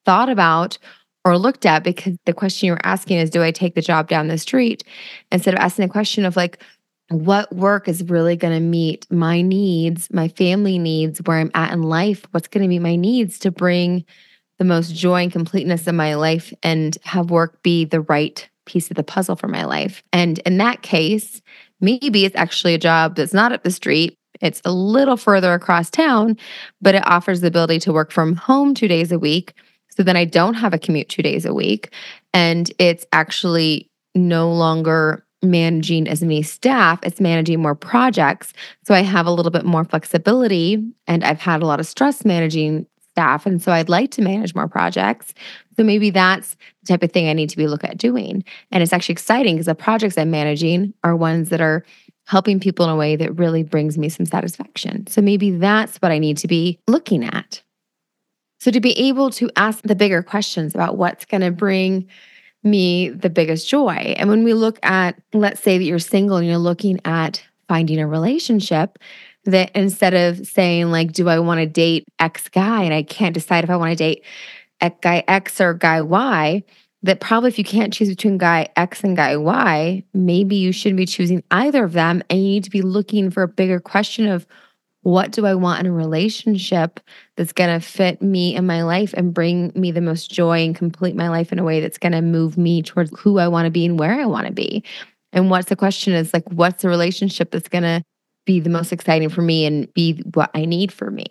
thought 0.05 0.29
about 0.29 0.77
or 1.25 1.39
looked 1.39 1.67
at 1.67 1.83
because 1.83 2.17
the 2.27 2.33
question 2.33 2.67
you're 2.67 2.79
asking 2.85 3.19
is 3.19 3.31
do 3.31 3.43
I 3.43 3.51
take 3.51 3.75
the 3.75 3.83
job 3.83 4.09
down 4.09 4.29
the 4.29 4.39
street 4.39 4.85
instead 5.33 5.55
of 5.55 5.61
asking 5.61 5.87
the 5.87 5.93
question 5.93 6.25
of 6.25 6.37
like 6.37 6.63
what 7.09 7.55
work 7.55 7.89
is 7.89 8.05
really 8.05 8.37
going 8.37 8.55
to 8.55 8.61
meet 8.61 9.11
my 9.11 9.43
needs, 9.43 10.11
my 10.13 10.29
family 10.29 10.79
needs, 10.79 11.21
where 11.25 11.39
I'm 11.39 11.51
at 11.55 11.73
in 11.73 11.83
life, 11.83 12.25
what's 12.31 12.49
going 12.49 12.63
to 12.63 12.69
meet 12.69 12.81
my 12.81 12.97
needs 12.97 13.39
to 13.41 13.51
bring 13.51 14.05
the 14.59 14.65
most 14.65 14.95
joy 14.95 15.23
and 15.23 15.33
completeness 15.33 15.87
in 15.87 15.97
my 15.97 16.15
life 16.15 16.53
and 16.63 16.97
have 17.03 17.31
work 17.31 17.63
be 17.63 17.85
the 17.85 18.01
right 18.01 18.49
piece 18.67 18.91
of 18.91 18.97
the 18.97 19.03
puzzle 19.03 19.37
for 19.37 19.49
my 19.49 19.65
life. 19.65 20.03
And 20.13 20.39
in 20.41 20.59
that 20.59 20.83
case, 20.83 21.43
maybe 21.81 22.25
it's 22.25 22.37
actually 22.37 22.75
a 22.75 22.79
job 22.79 23.17
that's 23.17 23.35
not 23.35 23.53
up 23.53 23.63
the 23.63 23.71
street. 23.71 24.17
It's 24.41 24.63
a 24.65 24.73
little 24.73 25.17
further 25.17 25.53
across 25.53 25.91
town, 25.91 26.39
but 26.81 26.95
it 26.95 27.07
offers 27.07 27.41
the 27.41 27.49
ability 27.49 27.81
to 27.81 27.93
work 27.93 28.11
from 28.11 28.37
home 28.37 28.75
two 28.75 28.89
days 28.89 29.13
a 29.13 29.19
week 29.19 29.55
so 29.97 30.03
then 30.03 30.17
I 30.17 30.25
don't 30.25 30.55
have 30.55 30.75
a 30.75 30.79
commute 30.79 31.09
two 31.09 31.23
days 31.23 31.45
a 31.45 31.55
week. 31.55 31.93
And 32.33 32.71
it's 32.79 33.07
actually 33.13 33.91
no 34.15 34.53
longer 34.53 35.25
managing 35.43 36.09
as 36.09 36.23
many 36.23 36.43
staff, 36.43 36.99
it's 37.03 37.21
managing 37.21 37.61
more 37.61 37.75
projects. 37.75 38.53
So 38.85 38.95
I 38.95 39.01
have 39.01 39.27
a 39.27 39.31
little 39.31 39.51
bit 39.51 39.65
more 39.65 39.85
flexibility 39.85 40.83
and 41.07 41.23
I've 41.23 41.41
had 41.41 41.63
a 41.63 41.67
lot 41.67 41.81
of 41.81 41.87
stress 41.87 42.25
managing 42.25 42.87
staff. 43.13 43.47
And 43.47 43.63
so 43.63 43.71
I'd 43.71 43.89
like 43.89 44.11
to 44.13 44.23
manage 44.23 44.55
more 44.55 44.69
projects. 44.69 45.35
So 45.77 45.85
maybe 45.85 46.11
that's 46.11 46.57
the 46.83 46.95
type 46.95 47.03
of 47.03 47.13
thing 47.13 47.29
I 47.29 47.33
need 47.33 47.51
to 47.51 47.57
be 47.57 47.69
looking 47.69 47.91
at 47.91 47.99
doing. 47.99 48.43
And 48.73 48.83
it's 48.83 48.93
actually 48.93 49.13
exciting 49.13 49.57
because 49.57 49.67
the 49.67 49.75
projects 49.75 50.19
I'm 50.19 50.31
managing 50.31 50.95
are 51.05 51.15
ones 51.15 51.51
that 51.51 51.61
are 51.61 51.85
helping 52.27 52.59
people 52.59 52.87
in 52.87 52.91
a 52.91 52.97
way 52.97 53.17
that 53.17 53.39
really 53.39 53.63
brings 53.63 53.99
me 53.99 54.09
some 54.09 54.27
satisfaction. 54.27 55.07
So 55.07 55.21
maybe 55.21 55.51
that's 55.51 55.99
what 55.99 56.11
I 56.11 56.19
need 56.19 56.39
to 56.39 56.49
be 56.49 56.81
looking 56.89 57.23
at. 57.23 57.63
So 58.65 58.71
to 58.71 58.81
be 58.81 58.99
able 58.99 59.29
to 59.33 59.51
ask 59.57 59.83
the 59.83 59.95
bigger 59.95 60.23
questions 60.23 60.75
about 60.75 60.97
what's 60.97 61.27
going 61.27 61.43
to 61.43 61.51
bring 61.51 62.09
me 62.63 63.11
the 63.11 63.29
biggest 63.29 63.69
joy. 63.69 64.15
And 64.17 64.31
when 64.31 64.43
we 64.43 64.55
look 64.55 64.79
at, 64.83 65.21
let's 65.35 65.63
say 65.63 65.77
that 65.77 65.85
you're 65.85 65.99
single 65.99 66.39
and 66.39 66.47
you're 66.47 66.57
looking 66.57 66.99
at 67.05 67.45
finding 67.69 68.01
a 68.01 68.07
relationship, 68.07 68.99
that 69.45 69.71
instead 69.77 70.15
of 70.15 70.47
saying, 70.47 70.91
like, 70.91 71.13
do 71.13 71.29
I 71.29 71.41
want 71.41 71.61
to 71.61 71.67
date 71.67 72.07
X 72.19 72.49
guy 72.49 72.85
and 72.85 72.95
I 72.95 73.03
can't 73.03 73.35
decide 73.35 73.65
if 73.65 73.71
I 73.71 73.77
want 73.77 73.91
to 73.91 73.97
date 73.97 74.25
guy 75.03 75.23
X 75.29 75.61
or 75.61 75.75
guy 75.75 76.01
Y, 76.01 76.63
that 77.03 77.21
probably 77.21 77.49
if 77.49 77.59
you 77.59 77.65
can't 77.65 77.93
choose 77.93 78.09
between 78.09 78.39
guy 78.39 78.69
X 78.77 79.05
and 79.05 79.15
guy 79.15 79.37
Y, 79.37 80.03
maybe 80.15 80.57
you 80.57 80.73
shouldn't 80.73 80.97
be 80.97 81.05
choosing 81.05 81.45
either 81.51 81.85
of 81.85 81.93
them. 81.93 82.23
And 82.31 82.39
you 82.39 82.47
need 82.47 82.65
to 82.65 82.71
be 82.71 82.81
looking 82.81 83.31
for 83.31 83.43
a 83.43 83.49
bigger 83.49 83.79
question 83.79 84.27
of 84.27 84.47
what 85.05 85.33
do 85.33 85.45
I 85.45 85.55
want 85.55 85.81
in 85.81 85.87
a 85.87 85.93
relationship 85.93 86.99
that's 87.37 87.53
going 87.53 87.69
to 87.69 87.87
fit 87.87 88.23
me 88.23 88.57
in 88.57 88.67
my 88.67 88.83
life 88.83 89.13
and 89.15 89.35
bring 89.35 89.71
me 89.75 89.93
the 89.93 90.01
most 90.01 90.31
joy 90.31 90.65
and 90.65 90.75
complete 90.75 91.15
my 91.15 91.29
life 91.29 91.53
in 91.53 91.59
a 91.59 91.65
way 91.65 91.81
that's 91.81 91.99
going 91.99 92.13
to 92.13 92.23
move 92.23 92.57
me 92.57 92.83
towards 92.83 93.13
who 93.21 93.39
I 93.39 93.47
want 93.47 93.67
to 93.67 93.71
be 93.71 93.85
and 93.85 93.99
where 93.99 94.19
I 94.19 94.25
want 94.25 94.47
to 94.47 94.53
be? 94.53 94.83
And 95.35 95.51
what's 95.51 95.69
the 95.69 95.77
question 95.77 96.15
is 96.15 96.33
like, 96.33 96.49
what's 96.51 96.83
the 96.83 96.89
relationship 96.89 97.51
that's 97.51 97.69
going 97.69 97.83
to 97.83 98.03
be 98.47 98.61
the 98.61 98.71
most 98.71 98.93
exciting 98.93 99.29
for 99.29 99.43
me 99.43 99.67
and 99.67 99.93
be 99.93 100.23
what 100.33 100.51
I 100.55 100.65
need 100.65 100.91
for 100.91 101.11
me? 101.11 101.27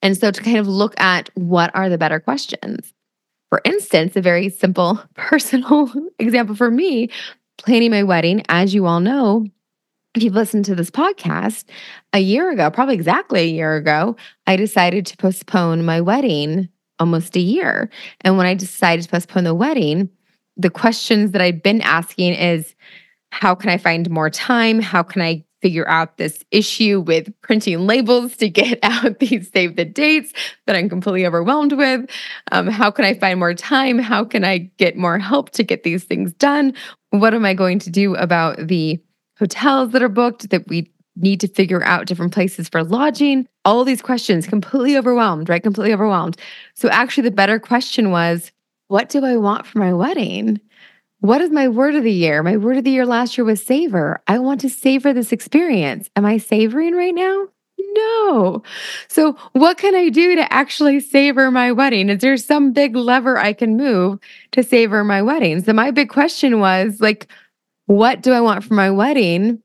And 0.00 0.16
so 0.16 0.30
to 0.30 0.42
kind 0.42 0.56
of 0.56 0.66
look 0.66 0.98
at 0.98 1.28
what 1.34 1.74
are 1.74 1.90
the 1.90 1.98
better 1.98 2.20
questions. 2.20 2.94
For 3.50 3.60
instance, 3.66 4.16
a 4.16 4.22
very 4.22 4.48
simple 4.48 4.98
personal 5.14 5.92
example 6.18 6.56
for 6.56 6.70
me, 6.70 7.10
planning 7.58 7.90
my 7.90 8.02
wedding, 8.02 8.42
as 8.48 8.72
you 8.72 8.86
all 8.86 9.00
know, 9.00 9.46
if 10.14 10.22
you've 10.22 10.34
listened 10.34 10.64
to 10.66 10.74
this 10.74 10.90
podcast, 10.90 11.64
a 12.12 12.20
year 12.20 12.50
ago, 12.50 12.70
probably 12.70 12.94
exactly 12.94 13.40
a 13.40 13.46
year 13.46 13.76
ago, 13.76 14.16
I 14.46 14.56
decided 14.56 15.06
to 15.06 15.16
postpone 15.16 15.84
my 15.84 16.00
wedding 16.00 16.68
almost 16.98 17.36
a 17.36 17.40
year. 17.40 17.90
And 18.20 18.38
when 18.38 18.46
I 18.46 18.54
decided 18.54 19.04
to 19.04 19.08
postpone 19.08 19.44
the 19.44 19.54
wedding, 19.54 20.08
the 20.56 20.70
questions 20.70 21.32
that 21.32 21.42
I'd 21.42 21.62
been 21.62 21.80
asking 21.80 22.34
is 22.34 22.74
how 23.30 23.56
can 23.56 23.70
I 23.70 23.78
find 23.78 24.08
more 24.08 24.30
time? 24.30 24.78
How 24.78 25.02
can 25.02 25.20
I 25.20 25.44
figure 25.60 25.88
out 25.88 26.18
this 26.18 26.44
issue 26.52 27.00
with 27.00 27.32
printing 27.40 27.86
labels 27.86 28.36
to 28.36 28.48
get 28.48 28.78
out 28.84 29.18
these 29.18 29.50
save 29.50 29.74
the 29.74 29.84
dates 29.84 30.32
that 30.66 30.76
I'm 30.76 30.88
completely 30.88 31.26
overwhelmed 31.26 31.72
with? 31.72 32.08
Um, 32.52 32.68
how 32.68 32.92
can 32.92 33.04
I 33.04 33.14
find 33.14 33.40
more 33.40 33.54
time? 33.54 33.98
How 33.98 34.24
can 34.24 34.44
I 34.44 34.70
get 34.76 34.96
more 34.96 35.18
help 35.18 35.50
to 35.50 35.64
get 35.64 35.82
these 35.82 36.04
things 36.04 36.32
done? 36.34 36.74
What 37.10 37.34
am 37.34 37.44
I 37.44 37.54
going 37.54 37.80
to 37.80 37.90
do 37.90 38.14
about 38.14 38.68
the 38.68 39.00
hotels 39.38 39.90
that 39.90 40.02
are 40.02 40.08
booked, 40.08 40.50
that 40.50 40.68
we 40.68 40.90
need 41.16 41.40
to 41.40 41.48
figure 41.48 41.82
out 41.84 42.06
different 42.06 42.32
places 42.32 42.68
for 42.68 42.82
lodging. 42.82 43.46
All 43.64 43.84
these 43.84 44.02
questions, 44.02 44.46
completely 44.46 44.96
overwhelmed, 44.96 45.48
right? 45.48 45.62
Completely 45.62 45.92
overwhelmed. 45.92 46.36
So, 46.74 46.88
actually, 46.88 47.24
the 47.24 47.30
better 47.30 47.58
question 47.58 48.10
was 48.10 48.52
what 48.88 49.08
do 49.08 49.24
I 49.24 49.36
want 49.36 49.66
for 49.66 49.78
my 49.78 49.92
wedding? 49.92 50.60
What 51.20 51.40
is 51.40 51.50
my 51.50 51.68
word 51.68 51.94
of 51.94 52.02
the 52.02 52.12
year? 52.12 52.42
My 52.42 52.58
word 52.58 52.76
of 52.76 52.84
the 52.84 52.90
year 52.90 53.06
last 53.06 53.38
year 53.38 53.44
was 53.44 53.64
savor. 53.64 54.20
I 54.26 54.38
want 54.38 54.60
to 54.60 54.68
savor 54.68 55.14
this 55.14 55.32
experience. 55.32 56.10
Am 56.16 56.26
I 56.26 56.36
savoring 56.36 56.94
right 56.94 57.14
now? 57.14 57.48
No. 57.94 58.62
So, 59.08 59.36
what 59.52 59.78
can 59.78 59.94
I 59.94 60.08
do 60.08 60.36
to 60.36 60.52
actually 60.52 61.00
savor 61.00 61.50
my 61.50 61.72
wedding? 61.72 62.08
Is 62.08 62.20
there 62.20 62.36
some 62.36 62.72
big 62.72 62.96
lever 62.96 63.38
I 63.38 63.52
can 63.52 63.76
move 63.76 64.18
to 64.52 64.62
savor 64.62 65.04
my 65.04 65.22
wedding? 65.22 65.62
So, 65.62 65.72
my 65.72 65.90
big 65.90 66.08
question 66.08 66.60
was 66.60 67.00
like, 67.00 67.28
what 67.86 68.22
do 68.22 68.32
I 68.32 68.40
want 68.40 68.64
for 68.64 68.74
my 68.74 68.90
wedding? 68.90 69.62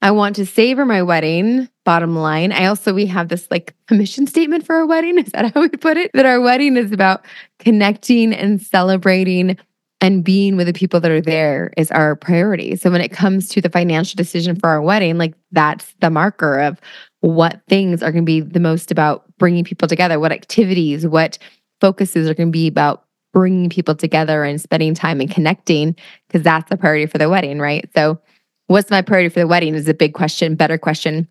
I 0.00 0.10
want 0.10 0.36
to 0.36 0.46
savor 0.46 0.84
my 0.84 1.02
wedding, 1.02 1.68
bottom 1.84 2.16
line. 2.16 2.50
I 2.50 2.66
also, 2.66 2.92
we 2.92 3.06
have 3.06 3.28
this 3.28 3.46
like 3.50 3.74
mission 3.90 4.26
statement 4.26 4.66
for 4.66 4.74
our 4.74 4.86
wedding. 4.86 5.18
Is 5.24 5.30
that 5.32 5.54
how 5.54 5.60
we 5.60 5.68
put 5.68 5.96
it? 5.96 6.10
That 6.14 6.26
our 6.26 6.40
wedding 6.40 6.76
is 6.76 6.90
about 6.90 7.24
connecting 7.60 8.32
and 8.32 8.60
celebrating 8.60 9.56
and 10.00 10.24
being 10.24 10.56
with 10.56 10.66
the 10.66 10.72
people 10.72 10.98
that 10.98 11.12
are 11.12 11.20
there 11.20 11.72
is 11.76 11.92
our 11.92 12.16
priority. 12.16 12.74
So 12.74 12.90
when 12.90 13.00
it 13.00 13.12
comes 13.12 13.48
to 13.50 13.60
the 13.60 13.70
financial 13.70 14.16
decision 14.16 14.56
for 14.58 14.68
our 14.68 14.82
wedding, 14.82 15.16
like 15.16 15.34
that's 15.52 15.94
the 16.00 16.10
marker 16.10 16.58
of 16.58 16.80
what 17.20 17.60
things 17.68 18.02
are 18.02 18.10
going 18.10 18.24
to 18.24 18.26
be 18.26 18.40
the 18.40 18.58
most 18.58 18.90
about 18.90 19.24
bringing 19.38 19.62
people 19.62 19.86
together, 19.86 20.18
what 20.18 20.32
activities, 20.32 21.06
what 21.06 21.38
focuses 21.80 22.28
are 22.28 22.34
going 22.34 22.48
to 22.48 22.52
be 22.52 22.66
about 22.66 23.04
bringing 23.32 23.70
people 23.70 23.94
together 23.94 24.44
and 24.44 24.60
spending 24.60 24.94
time 24.94 25.20
and 25.20 25.30
connecting 25.30 25.96
because 26.28 26.42
that's 26.42 26.68
the 26.70 26.76
priority 26.76 27.06
for 27.06 27.18
the 27.18 27.28
wedding, 27.28 27.58
right? 27.58 27.88
So, 27.94 28.20
what's 28.66 28.90
my 28.90 29.02
priority 29.02 29.28
for 29.28 29.40
the 29.40 29.46
wedding 29.46 29.74
is 29.74 29.88
a 29.88 29.94
big 29.94 30.14
question, 30.14 30.54
better 30.54 30.78
question 30.78 31.28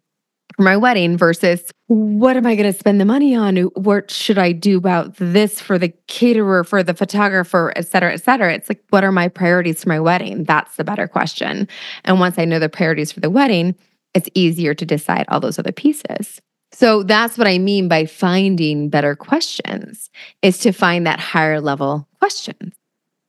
for 0.56 0.64
my 0.64 0.78
wedding 0.78 1.18
versus 1.18 1.72
what 1.88 2.38
am 2.38 2.46
I 2.46 2.56
going 2.56 2.72
to 2.72 2.78
spend 2.78 3.00
the 3.00 3.06
money 3.06 3.36
on? 3.36 3.58
What 3.58 4.12
should 4.12 4.38
I 4.38 4.52
do 4.52 4.78
about 4.78 5.16
this 5.18 5.60
for 5.60 5.78
the 5.78 5.94
caterer, 6.08 6.64
for 6.64 6.84
the 6.84 6.94
photographer, 6.94 7.74
et 7.76 7.88
cetera, 7.88 8.14
et 8.14 8.24
cetera? 8.24 8.54
It's 8.54 8.70
like, 8.70 8.84
what 8.90 9.04
are 9.04 9.12
my 9.12 9.28
priorities 9.28 9.84
for 9.84 9.90
my 9.90 10.00
wedding? 10.00 10.44
That's 10.44 10.76
the 10.76 10.84
better 10.84 11.08
question. 11.08 11.68
And 12.04 12.20
once 12.20 12.38
I 12.38 12.46
know 12.46 12.60
the 12.60 12.70
priorities 12.70 13.12
for 13.12 13.20
the 13.20 13.30
wedding, 13.30 13.76
it's 14.14 14.30
easier 14.36 14.74
to 14.74 14.86
decide 14.86 15.26
all 15.30 15.40
those 15.40 15.60
other 15.60 15.72
pieces. 15.72 16.42
So 16.74 17.04
that's 17.04 17.38
what 17.38 17.48
I 17.48 17.58
mean 17.58 17.88
by 17.88 18.06
finding 18.06 18.90
better 18.90 19.16
questions 19.16 20.10
is 20.42 20.58
to 20.60 20.72
find 20.72 21.06
that 21.06 21.20
higher 21.20 21.60
level 21.60 22.08
questions. 22.20 22.74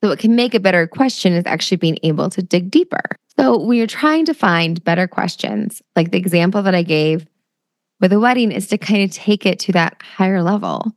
So 0.03 0.09
what 0.09 0.19
can 0.19 0.35
make 0.35 0.55
a 0.55 0.61
better 0.61 0.87
question 0.87 1.33
is 1.33 1.45
actually 1.47 1.77
being 1.77 1.99
able 2.03 2.29
to 2.31 2.43
dig 2.43 2.71
deeper. 2.71 3.03
So 3.37 3.59
when 3.59 3.79
you're 3.79 3.87
trying 3.87 4.25
to 4.27 4.35
find 4.35 4.83
better 4.85 5.07
questions, 5.07 5.83
like 5.97 6.11
the 6.11 6.19
example 6.19 6.63
that 6.63 6.75
I 6.75 6.83
gave 6.83 7.27
with 8.01 8.13
a 8.13 8.21
wedding 8.21 8.53
is 8.53 8.67
to 8.69 8.79
kind 8.79 9.03
of 9.03 9.11
take 9.11 9.47
it 9.47 9.59
to 9.61 9.73
that 9.73 10.01
higher 10.03 10.43
level. 10.43 10.93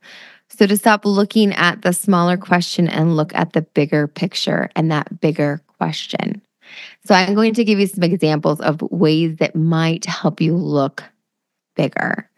So 0.49 0.65
to 0.65 0.77
stop 0.77 1.05
looking 1.05 1.53
at 1.53 1.81
the 1.81 1.93
smaller 1.93 2.37
question 2.37 2.87
and 2.87 3.15
look 3.15 3.33
at 3.35 3.53
the 3.53 3.61
bigger 3.61 4.07
picture 4.07 4.69
and 4.75 4.91
that 4.91 5.19
bigger 5.19 5.61
question. 5.77 6.41
So 7.05 7.13
I'm 7.13 7.35
going 7.35 7.53
to 7.55 7.63
give 7.63 7.79
you 7.79 7.87
some 7.87 8.03
examples 8.03 8.59
of 8.61 8.81
ways 8.83 9.37
that 9.37 9.55
might 9.55 10.05
help 10.05 10.41
you 10.41 10.55
look 10.55 11.03
bigger. 11.75 12.29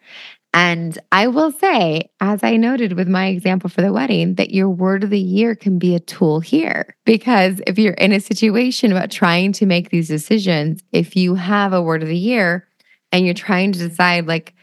And 0.59 0.97
I 1.11 1.27
will 1.27 1.51
say, 1.51 2.09
as 2.19 2.43
I 2.43 2.57
noted 2.57 2.93
with 2.93 3.07
my 3.07 3.27
example 3.27 3.69
for 3.69 3.83
the 3.83 3.93
wedding, 3.93 4.33
that 4.35 4.49
your 4.49 4.67
word 4.69 5.03
of 5.03 5.11
the 5.11 5.19
year 5.19 5.53
can 5.53 5.77
be 5.77 5.93
a 5.93 5.99
tool 5.99 6.39
here. 6.39 6.95
Because 7.05 7.61
if 7.67 7.77
you're 7.77 7.93
in 7.93 8.11
a 8.11 8.19
situation 8.19 8.91
about 8.91 9.11
trying 9.11 9.51
to 9.51 9.67
make 9.67 9.91
these 9.91 10.07
decisions, 10.07 10.81
if 10.91 11.15
you 11.15 11.35
have 11.35 11.73
a 11.73 11.81
word 11.81 12.01
of 12.01 12.09
the 12.09 12.17
year 12.17 12.67
and 13.11 13.23
you're 13.23 13.35
trying 13.35 13.71
to 13.71 13.77
decide, 13.77 14.25
like, 14.25 14.55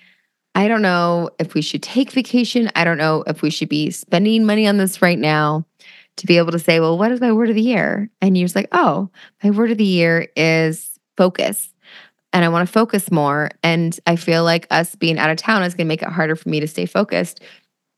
I 0.56 0.66
don't 0.66 0.82
know 0.82 1.30
if 1.38 1.54
we 1.54 1.62
should 1.62 1.84
take 1.84 2.10
vacation, 2.10 2.72
I 2.74 2.82
don't 2.82 2.98
know 2.98 3.22
if 3.28 3.40
we 3.40 3.50
should 3.50 3.68
be 3.68 3.92
spending 3.92 4.44
money 4.44 4.66
on 4.66 4.78
this 4.78 5.00
right 5.00 5.18
now, 5.18 5.64
to 6.16 6.26
be 6.26 6.38
able 6.38 6.52
to 6.52 6.58
say, 6.58 6.80
well, 6.80 6.98
what 6.98 7.12
is 7.12 7.20
my 7.20 7.32
word 7.32 7.50
of 7.50 7.54
the 7.54 7.62
year? 7.62 8.10
And 8.20 8.36
you're 8.36 8.46
just 8.46 8.56
like, 8.56 8.68
oh, 8.72 9.10
my 9.44 9.50
word 9.50 9.70
of 9.70 9.78
the 9.78 9.84
year 9.84 10.26
is 10.34 10.98
focus 11.16 11.73
and 12.34 12.44
I 12.44 12.48
want 12.48 12.68
to 12.68 12.72
focus 12.72 13.10
more. 13.10 13.50
And 13.62 13.98
I 14.06 14.16
feel 14.16 14.42
like 14.44 14.66
us 14.70 14.96
being 14.96 15.18
out 15.18 15.30
of 15.30 15.38
town 15.38 15.62
is 15.62 15.74
going 15.74 15.86
to 15.86 15.88
make 15.88 16.02
it 16.02 16.08
harder 16.08 16.36
for 16.36 16.48
me 16.48 16.60
to 16.60 16.68
stay 16.68 16.84
focused. 16.84 17.40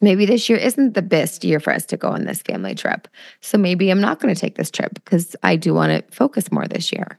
Maybe 0.02 0.26
this 0.26 0.48
year 0.48 0.58
isn't 0.58 0.92
the 0.92 1.02
best 1.02 1.42
year 1.42 1.58
for 1.58 1.72
us 1.72 1.86
to 1.86 1.96
go 1.96 2.08
on 2.08 2.26
this 2.26 2.42
family 2.42 2.74
trip. 2.74 3.08
So 3.40 3.56
maybe 3.56 3.90
I'm 3.90 4.00
not 4.00 4.20
going 4.20 4.32
to 4.32 4.38
take 4.38 4.56
this 4.56 4.70
trip 4.70 4.92
because 4.92 5.34
I 5.42 5.56
do 5.56 5.72
want 5.72 5.90
to 5.90 6.14
focus 6.14 6.52
more 6.52 6.68
this 6.68 6.92
year. 6.92 7.18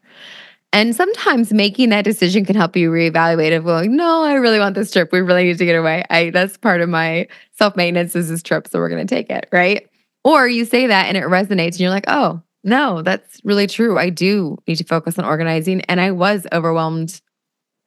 And 0.71 0.95
sometimes 0.95 1.51
making 1.51 1.89
that 1.89 2.03
decision 2.03 2.45
can 2.45 2.55
help 2.55 2.75
you 2.75 2.91
reevaluate 2.91 3.57
of 3.57 3.63
going, 3.63 3.95
no, 3.95 4.23
I 4.23 4.33
really 4.33 4.59
want 4.59 4.75
this 4.75 4.91
trip. 4.91 5.11
We 5.11 5.21
really 5.21 5.45
need 5.45 5.57
to 5.57 5.65
get 5.65 5.75
away. 5.75 6.03
I 6.09 6.29
that's 6.29 6.57
part 6.57 6.81
of 6.81 6.89
my 6.89 7.27
self-maintenance 7.53 8.15
is 8.15 8.29
this 8.29 8.43
trip. 8.43 8.67
So 8.67 8.77
we're 8.77 8.89
gonna 8.89 9.05
take 9.05 9.31
it. 9.31 9.47
Right. 9.51 9.89
Or 10.23 10.47
you 10.47 10.65
say 10.65 10.87
that 10.87 11.07
and 11.07 11.17
it 11.17 11.23
resonates 11.23 11.71
and 11.71 11.79
you're 11.79 11.89
like, 11.89 12.05
oh, 12.07 12.43
no, 12.67 13.01
that's 13.01 13.39
really 13.45 13.65
true. 13.65 13.97
I 13.97 14.09
do 14.09 14.57
need 14.67 14.75
to 14.75 14.83
focus 14.83 15.17
on 15.17 15.23
organizing. 15.23 15.81
And 15.83 16.01
I 16.01 16.11
was 16.11 16.45
overwhelmed. 16.51 17.21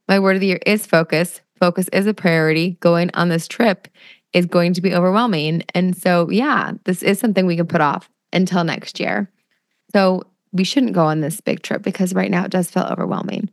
My 0.09 0.19
word 0.19 0.37
of 0.37 0.41
the 0.41 0.47
year 0.47 0.61
is 0.65 0.87
focus. 0.87 1.43
Focus 1.59 1.89
is 1.93 2.07
a 2.07 2.15
priority. 2.15 2.79
Going 2.81 3.11
on 3.13 3.29
this 3.29 3.47
trip 3.47 3.89
is 4.33 4.47
going 4.47 4.73
to 4.73 4.81
be 4.81 4.95
overwhelming. 4.95 5.65
And 5.75 5.95
so, 5.95 6.31
yeah, 6.31 6.73
this 6.85 7.03
is 7.03 7.19
something 7.19 7.45
we 7.45 7.57
can 7.57 7.67
put 7.67 7.83
off 7.83 8.09
until 8.33 8.65
next 8.65 8.99
year. 8.99 9.31
So, 9.93 10.25
we 10.53 10.65
shouldn't 10.65 10.95
go 10.95 11.05
on 11.05 11.21
this 11.21 11.41
big 11.41 11.63
trip 11.63 11.83
because 11.83 12.15
right 12.15 12.31
now 12.31 12.45
it 12.45 12.51
does 12.51 12.71
feel 12.71 12.83
overwhelming. 12.85 13.51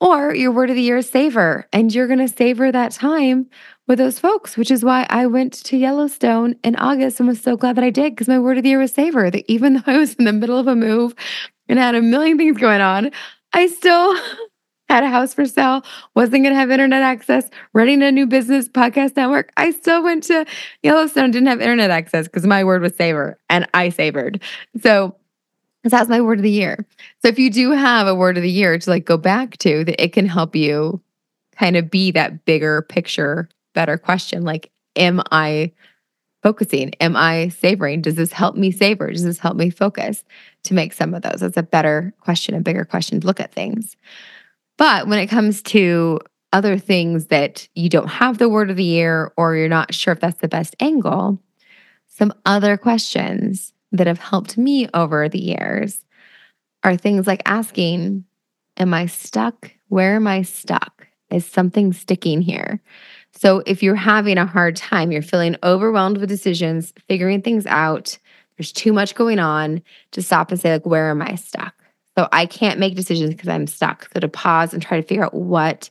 Or 0.00 0.34
your 0.34 0.52
word 0.52 0.68
of 0.68 0.76
the 0.76 0.82
year 0.82 0.98
is 0.98 1.08
savor, 1.08 1.66
and 1.72 1.94
you're 1.94 2.06
going 2.06 2.18
to 2.18 2.28
savor 2.28 2.70
that 2.70 2.92
time 2.92 3.48
with 3.86 3.98
those 3.98 4.18
folks, 4.18 4.56
which 4.56 4.70
is 4.70 4.84
why 4.84 5.06
I 5.08 5.26
went 5.26 5.54
to 5.64 5.76
Yellowstone 5.76 6.56
in 6.62 6.76
August 6.76 7.18
and 7.18 7.28
was 7.28 7.40
so 7.40 7.56
glad 7.56 7.76
that 7.76 7.84
I 7.84 7.90
did 7.90 8.12
because 8.12 8.28
my 8.28 8.38
word 8.38 8.58
of 8.58 8.64
the 8.64 8.70
year 8.70 8.78
was 8.78 8.92
savor. 8.92 9.30
That 9.30 9.50
even 9.50 9.74
though 9.86 9.92
I 9.92 9.96
was 9.96 10.14
in 10.14 10.26
the 10.26 10.32
middle 10.32 10.58
of 10.58 10.66
a 10.66 10.76
move 10.76 11.14
and 11.68 11.78
had 11.78 11.94
a 11.94 12.02
million 12.02 12.36
things 12.36 12.58
going 12.58 12.82
on, 12.82 13.10
I 13.54 13.68
still 13.68 14.18
had 14.88 15.02
a 15.02 15.08
house 15.08 15.32
for 15.32 15.46
sale, 15.46 15.82
wasn't 16.14 16.44
going 16.44 16.54
to 16.54 16.60
have 16.60 16.70
internet 16.70 17.02
access, 17.02 17.48
running 17.72 18.02
a 18.02 18.12
new 18.12 18.26
business 18.26 18.68
podcast 18.68 19.16
network. 19.16 19.50
I 19.56 19.70
still 19.70 20.02
went 20.02 20.24
to 20.24 20.44
Yellowstone, 20.82 21.30
didn't 21.30 21.48
have 21.48 21.60
internet 21.60 21.90
access 21.90 22.26
because 22.26 22.46
my 22.46 22.64
word 22.64 22.82
was 22.82 22.94
savor 22.96 23.38
and 23.48 23.66
I 23.72 23.88
savored. 23.88 24.42
So 24.82 25.16
that's 25.90 26.08
my 26.08 26.20
word 26.20 26.38
of 26.38 26.42
the 26.42 26.50
year. 26.50 26.86
So 27.22 27.28
if 27.28 27.38
you 27.38 27.50
do 27.50 27.72
have 27.72 28.06
a 28.06 28.14
word 28.14 28.36
of 28.36 28.42
the 28.42 28.50
year 28.50 28.78
to 28.78 28.90
like 28.90 29.04
go 29.04 29.16
back 29.16 29.56
to, 29.58 29.84
that 29.84 30.02
it 30.02 30.12
can 30.12 30.26
help 30.26 30.56
you 30.56 31.00
kind 31.56 31.76
of 31.76 31.90
be 31.90 32.10
that 32.12 32.44
bigger 32.44 32.82
picture, 32.82 33.48
better 33.74 33.98
question. 33.98 34.42
Like, 34.42 34.70
am 34.94 35.22
I 35.30 35.72
focusing? 36.42 36.92
Am 37.00 37.16
I 37.16 37.48
savoring? 37.48 38.02
Does 38.02 38.14
this 38.14 38.32
help 38.32 38.56
me 38.56 38.70
savor? 38.70 39.10
Does 39.10 39.24
this 39.24 39.38
help 39.38 39.56
me 39.56 39.70
focus 39.70 40.24
to 40.64 40.74
make 40.74 40.92
some 40.92 41.14
of 41.14 41.22
those? 41.22 41.40
That's 41.40 41.56
a 41.56 41.62
better 41.62 42.14
question, 42.20 42.54
a 42.54 42.60
bigger 42.60 42.84
question 42.84 43.20
to 43.20 43.26
look 43.26 43.40
at 43.40 43.52
things. 43.52 43.96
But 44.78 45.08
when 45.08 45.18
it 45.18 45.28
comes 45.28 45.62
to 45.62 46.20
other 46.52 46.78
things 46.78 47.26
that 47.26 47.68
you 47.74 47.88
don't 47.88 48.08
have 48.08 48.38
the 48.38 48.48
word 48.48 48.70
of 48.70 48.76
the 48.76 48.84
year 48.84 49.32
or 49.36 49.56
you're 49.56 49.68
not 49.68 49.92
sure 49.92 50.12
if 50.12 50.20
that's 50.20 50.40
the 50.40 50.48
best 50.48 50.76
angle, 50.80 51.38
some 52.06 52.32
other 52.44 52.76
questions 52.76 53.72
that 53.92 54.06
have 54.06 54.18
helped 54.18 54.58
me 54.58 54.88
over 54.94 55.28
the 55.28 55.40
years 55.40 56.04
are 56.82 56.96
things 56.96 57.26
like 57.26 57.42
asking, 57.46 58.24
Am 58.78 58.92
I 58.92 59.06
stuck? 59.06 59.70
Where 59.88 60.16
am 60.16 60.26
I 60.26 60.42
stuck? 60.42 61.06
Is 61.30 61.46
something 61.46 61.92
sticking 61.92 62.42
here? 62.42 62.80
So, 63.32 63.62
if 63.66 63.82
you're 63.82 63.94
having 63.94 64.38
a 64.38 64.46
hard 64.46 64.76
time, 64.76 65.10
you're 65.10 65.22
feeling 65.22 65.56
overwhelmed 65.62 66.18
with 66.18 66.28
decisions, 66.28 66.92
figuring 67.08 67.42
things 67.42 67.66
out, 67.66 68.18
there's 68.56 68.72
too 68.72 68.92
much 68.92 69.14
going 69.14 69.38
on, 69.38 69.82
to 70.12 70.22
stop 70.22 70.50
and 70.50 70.60
say, 70.60 70.72
like, 70.72 70.86
where 70.86 71.10
am 71.10 71.22
I 71.22 71.34
stuck? 71.34 71.74
So 72.16 72.28
I 72.32 72.46
can't 72.46 72.80
make 72.80 72.96
decisions 72.96 73.30
because 73.30 73.48
I'm 73.48 73.66
stuck. 73.66 74.08
So 74.12 74.20
to 74.20 74.28
pause 74.28 74.72
and 74.72 74.82
try 74.82 74.98
to 74.98 75.06
figure 75.06 75.24
out 75.24 75.34
what 75.34 75.90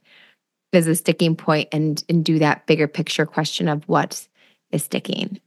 is 0.73 0.87
a 0.87 0.95
sticking 0.95 1.35
point 1.35 1.69
and 1.71 2.03
and 2.09 2.25
do 2.25 2.39
that 2.39 2.65
bigger 2.65 2.87
picture 2.87 3.25
question 3.25 3.69
of 3.69 3.87
what 3.87 4.27
is 4.71 4.83
sticking 4.83 5.39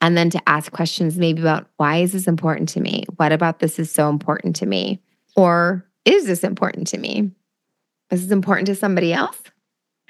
and 0.00 0.16
then 0.16 0.30
to 0.30 0.48
ask 0.48 0.70
questions 0.72 1.18
maybe 1.18 1.40
about 1.40 1.68
why 1.76 1.98
is 1.98 2.12
this 2.12 2.28
important 2.28 2.68
to 2.70 2.80
me? 2.80 3.04
What 3.16 3.32
about 3.32 3.58
this 3.58 3.78
is 3.78 3.90
so 3.90 4.08
important 4.08 4.56
to 4.56 4.66
me? 4.66 5.02
Or 5.36 5.84
is 6.04 6.26
this 6.26 6.44
important 6.44 6.86
to 6.88 6.98
me? 6.98 7.30
Is 8.10 8.22
this 8.22 8.32
important 8.32 8.66
to 8.66 8.74
somebody 8.74 9.12
else? 9.12 9.40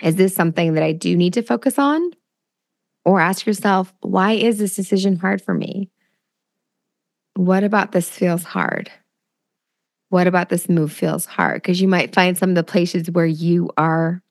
Is 0.02 0.16
this 0.16 0.34
something 0.34 0.74
that 0.74 0.82
I 0.82 0.92
do 0.92 1.16
need 1.16 1.34
to 1.34 1.42
focus 1.42 1.78
on? 1.78 2.12
Or 3.04 3.20
ask 3.20 3.46
yourself, 3.46 3.92
why 4.00 4.32
is 4.32 4.58
this 4.58 4.76
decision 4.76 5.16
hard 5.16 5.40
for 5.42 5.54
me? 5.54 5.90
What 7.34 7.64
about 7.64 7.92
this 7.92 8.10
feels 8.10 8.44
hard? 8.44 8.90
What 10.10 10.26
about 10.26 10.48
this 10.48 10.68
move 10.68 10.92
feels 10.92 11.24
hard? 11.24 11.62
Because 11.62 11.80
you 11.80 11.88
might 11.88 12.14
find 12.14 12.36
some 12.36 12.50
of 12.50 12.54
the 12.54 12.64
places 12.64 13.10
where 13.10 13.26
you 13.26 13.70
are 13.76 14.22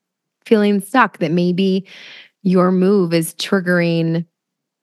feeling 0.44 0.80
stuck 0.80 1.18
that 1.18 1.30
maybe 1.30 1.86
your 2.42 2.70
move 2.72 3.12
is 3.12 3.34
triggering 3.34 4.24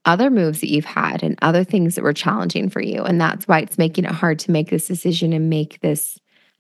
other 0.05 0.29
moves 0.29 0.61
that 0.61 0.71
you've 0.71 0.85
had 0.85 1.23
and 1.23 1.37
other 1.41 1.63
things 1.63 1.95
that 1.95 2.03
were 2.03 2.13
challenging 2.13 2.69
for 2.69 2.81
you. 2.81 3.03
And 3.03 3.19
that's 3.19 3.47
why 3.47 3.59
it's 3.59 3.77
making 3.77 4.05
it 4.05 4.11
hard 4.11 4.39
to 4.39 4.51
make 4.51 4.69
this 4.69 4.87
decision 4.87 5.33
and 5.33 5.49
make 5.49 5.79
this 5.81 6.19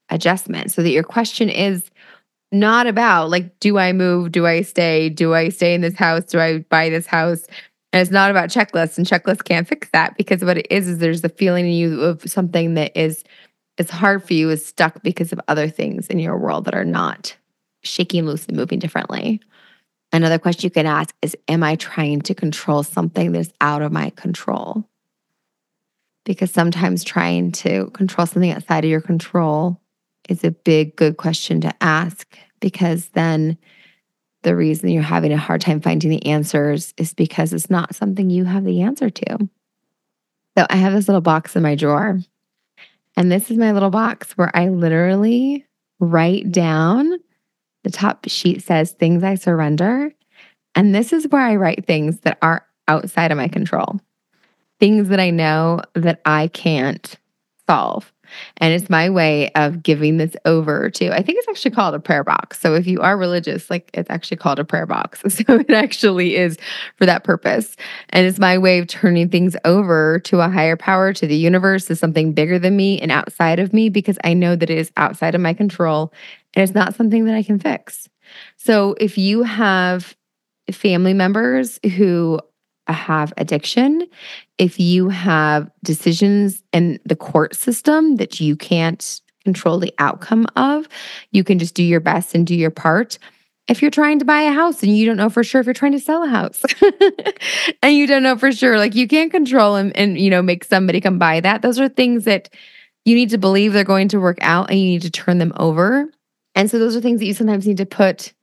adjustment. 0.09 0.71
So 0.71 0.83
that 0.83 0.89
your 0.89 1.03
question 1.03 1.49
is 1.49 1.89
not 2.51 2.87
about 2.87 3.29
like, 3.29 3.59
do 3.59 3.77
I 3.77 3.93
move? 3.93 4.31
Do 4.31 4.45
I 4.45 4.61
stay? 4.61 5.09
Do 5.09 5.33
I 5.33 5.49
stay 5.49 5.73
in 5.73 5.81
this 5.81 5.95
house? 5.95 6.25
Do 6.25 6.39
I 6.39 6.59
buy 6.59 6.89
this 6.89 7.07
house? 7.07 7.45
And 7.93 8.01
it's 8.01 8.11
not 8.11 8.29
about 8.29 8.49
checklists, 8.49 8.97
and 8.97 9.07
checklists 9.07 9.45
can't 9.45 9.65
fix 9.65 9.89
that 9.93 10.17
because 10.17 10.43
what 10.43 10.57
it 10.57 10.67
is 10.69 10.89
is 10.89 10.97
there's 10.97 11.23
a 11.23 11.29
feeling 11.29 11.65
in 11.65 11.71
you 11.71 12.01
of 12.01 12.29
something 12.29 12.73
that 12.73 12.91
is 12.93 13.23
it's 13.77 13.91
hard 13.91 14.21
for 14.21 14.33
you 14.33 14.49
is 14.49 14.65
stuck 14.65 15.01
because 15.01 15.31
of 15.31 15.39
other 15.47 15.69
things 15.69 16.07
in 16.07 16.19
your 16.19 16.37
world 16.37 16.65
that 16.65 16.75
are 16.75 16.85
not 16.85 17.35
shaking 17.83 18.25
loose 18.25 18.45
and 18.47 18.57
moving 18.57 18.79
differently. 18.79 19.41
Another 20.15 20.39
question 20.39 20.67
you 20.67 20.71
can 20.71 20.85
ask 20.85 21.13
is 21.21 21.35
Am 21.49 21.61
I 21.61 21.75
trying 21.75 22.21
to 22.21 22.33
control 22.33 22.83
something 22.83 23.33
that's 23.33 23.51
out 23.59 23.81
of 23.81 23.91
my 23.91 24.11
control? 24.11 24.87
Because 26.23 26.51
sometimes 26.51 27.03
trying 27.03 27.51
to 27.51 27.89
control 27.91 28.25
something 28.25 28.49
outside 28.49 28.85
of 28.85 28.89
your 28.89 29.01
control 29.01 29.81
is 30.29 30.45
a 30.45 30.51
big, 30.51 30.95
good 30.95 31.17
question 31.17 31.59
to 31.61 31.83
ask 31.83 32.37
because 32.61 33.09
then 33.09 33.57
the 34.43 34.55
reason 34.55 34.87
you're 34.87 35.03
having 35.03 35.33
a 35.33 35.37
hard 35.37 35.59
time 35.59 35.81
finding 35.81 36.11
the 36.11 36.25
answers 36.25 36.93
is 36.95 37.13
because 37.13 37.51
it's 37.51 37.69
not 37.69 37.93
something 37.93 38.29
you 38.29 38.45
have 38.45 38.63
the 38.63 38.83
answer 38.83 39.09
to. 39.09 39.49
So 40.57 40.65
I 40.69 40.77
have 40.77 40.93
this 40.93 41.09
little 41.09 41.19
box 41.19 41.57
in 41.57 41.63
my 41.63 41.75
drawer, 41.75 42.21
and 43.17 43.29
this 43.29 43.51
is 43.51 43.57
my 43.57 43.73
little 43.73 43.89
box 43.89 44.31
where 44.37 44.55
I 44.55 44.69
literally 44.69 45.65
write 45.99 46.53
down 46.53 47.19
the 47.85 47.91
top 47.91 48.25
sheet 48.27 48.63
says 48.63 48.93
things 48.93 49.23
I 49.23 49.35
surrender. 49.35 50.11
And 50.73 50.93
this 50.93 51.13
is 51.13 51.27
where 51.29 51.43
I 51.43 51.55
write 51.55 51.85
things 51.85 52.19
that 52.21 52.39
are 52.41 52.65
outside 52.87 53.31
of 53.31 53.37
my 53.37 53.47
control, 53.47 53.99
things 54.79 55.09
that 55.09 55.19
I 55.19 55.29
know 55.29 55.81
that 55.93 56.19
I 56.25 56.47
can't 56.47 57.15
solve. 57.67 58.11
And 58.57 58.73
it's 58.73 58.89
my 58.89 59.07
way 59.07 59.51
of 59.51 59.83
giving 59.83 60.17
this 60.17 60.35
over 60.45 60.89
to, 60.89 61.13
I 61.13 61.21
think 61.21 61.37
it's 61.37 61.47
actually 61.47 61.75
called 61.75 61.93
a 61.93 61.99
prayer 61.99 62.23
box. 62.23 62.59
So 62.59 62.73
if 62.73 62.87
you 62.87 63.01
are 63.01 63.15
religious, 63.15 63.69
like 63.69 63.91
it's 63.93 64.09
actually 64.09 64.37
called 64.37 64.57
a 64.57 64.65
prayer 64.65 64.87
box. 64.87 65.21
So 65.45 65.59
it 65.59 65.69
actually 65.69 66.37
is 66.37 66.57
for 66.95 67.05
that 67.05 67.23
purpose. 67.23 67.75
And 68.09 68.25
it's 68.25 68.39
my 68.39 68.57
way 68.57 68.79
of 68.79 68.87
turning 68.87 69.29
things 69.29 69.55
over 69.63 70.19
to 70.21 70.39
a 70.39 70.49
higher 70.49 70.75
power, 70.75 71.13
to 71.13 71.27
the 71.27 71.35
universe, 71.35 71.85
to 71.85 71.95
something 71.95 72.33
bigger 72.33 72.57
than 72.57 72.75
me 72.75 72.99
and 72.99 73.11
outside 73.11 73.59
of 73.59 73.73
me, 73.73 73.89
because 73.89 74.17
I 74.23 74.33
know 74.33 74.55
that 74.55 74.71
it 74.71 74.77
is 74.77 74.91
outside 74.97 75.35
of 75.35 75.41
my 75.41 75.53
control 75.53 76.11
and 76.55 76.63
it's 76.63 76.75
not 76.75 76.95
something 76.95 77.25
that 77.25 77.35
I 77.35 77.43
can 77.43 77.59
fix. 77.59 78.07
So 78.57 78.95
if 78.99 79.17
you 79.17 79.43
have 79.43 80.15
family 80.71 81.13
members 81.13 81.79
who 81.95 82.39
have 82.87 83.33
addiction, 83.37 84.07
if 84.57 84.79
you 84.79 85.09
have 85.09 85.69
decisions 85.83 86.63
in 86.71 86.99
the 87.05 87.15
court 87.15 87.55
system 87.55 88.15
that 88.17 88.39
you 88.39 88.55
can't 88.55 89.21
control 89.43 89.79
the 89.79 89.93
outcome 89.99 90.47
of, 90.55 90.87
you 91.31 91.43
can 91.43 91.59
just 91.59 91.75
do 91.75 91.83
your 91.83 91.99
best 91.99 92.33
and 92.33 92.47
do 92.47 92.55
your 92.55 92.71
part. 92.71 93.17
If 93.67 93.81
you're 93.81 93.91
trying 93.91 94.19
to 94.19 94.25
buy 94.25 94.41
a 94.41 94.51
house 94.51 94.83
and 94.83 94.95
you 94.95 95.07
don't 95.07 95.17
know 95.17 95.29
for 95.29 95.43
sure 95.43 95.59
if 95.59 95.65
you're 95.65 95.73
trying 95.73 95.93
to 95.93 95.99
sell 95.99 96.23
a 96.23 96.27
house 96.27 96.63
and 97.81 97.95
you 97.95 98.05
don't 98.05 98.21
know 98.21 98.37
for 98.37 98.51
sure, 98.51 98.77
like 98.77 98.93
you 98.93 99.07
can't 99.07 99.31
control 99.31 99.75
and, 99.75 99.95
and, 99.97 100.19
you 100.19 100.29
know, 100.29 100.43
make 100.43 100.63
somebody 100.63 101.01
come 101.01 101.17
buy 101.17 101.39
that. 101.39 101.63
Those 101.63 101.79
are 101.79 101.89
things 101.89 102.25
that 102.25 102.49
you 103.05 103.15
need 103.15 103.31
to 103.31 103.39
believe 103.39 103.73
they're 103.73 103.83
going 103.83 104.07
to 104.09 104.19
work 104.19 104.37
out 104.41 104.69
and 104.69 104.79
you 104.79 104.85
need 104.85 105.01
to 105.01 105.11
turn 105.11 105.39
them 105.39 105.53
over 105.57 106.09
and 106.55 106.71
so 106.71 106.79
those 106.79 106.95
are 106.95 107.01
things 107.01 107.19
that 107.19 107.25
you 107.25 107.33
sometimes 107.33 107.67
need 107.67 107.77
to 107.77 107.85
put 107.85 108.33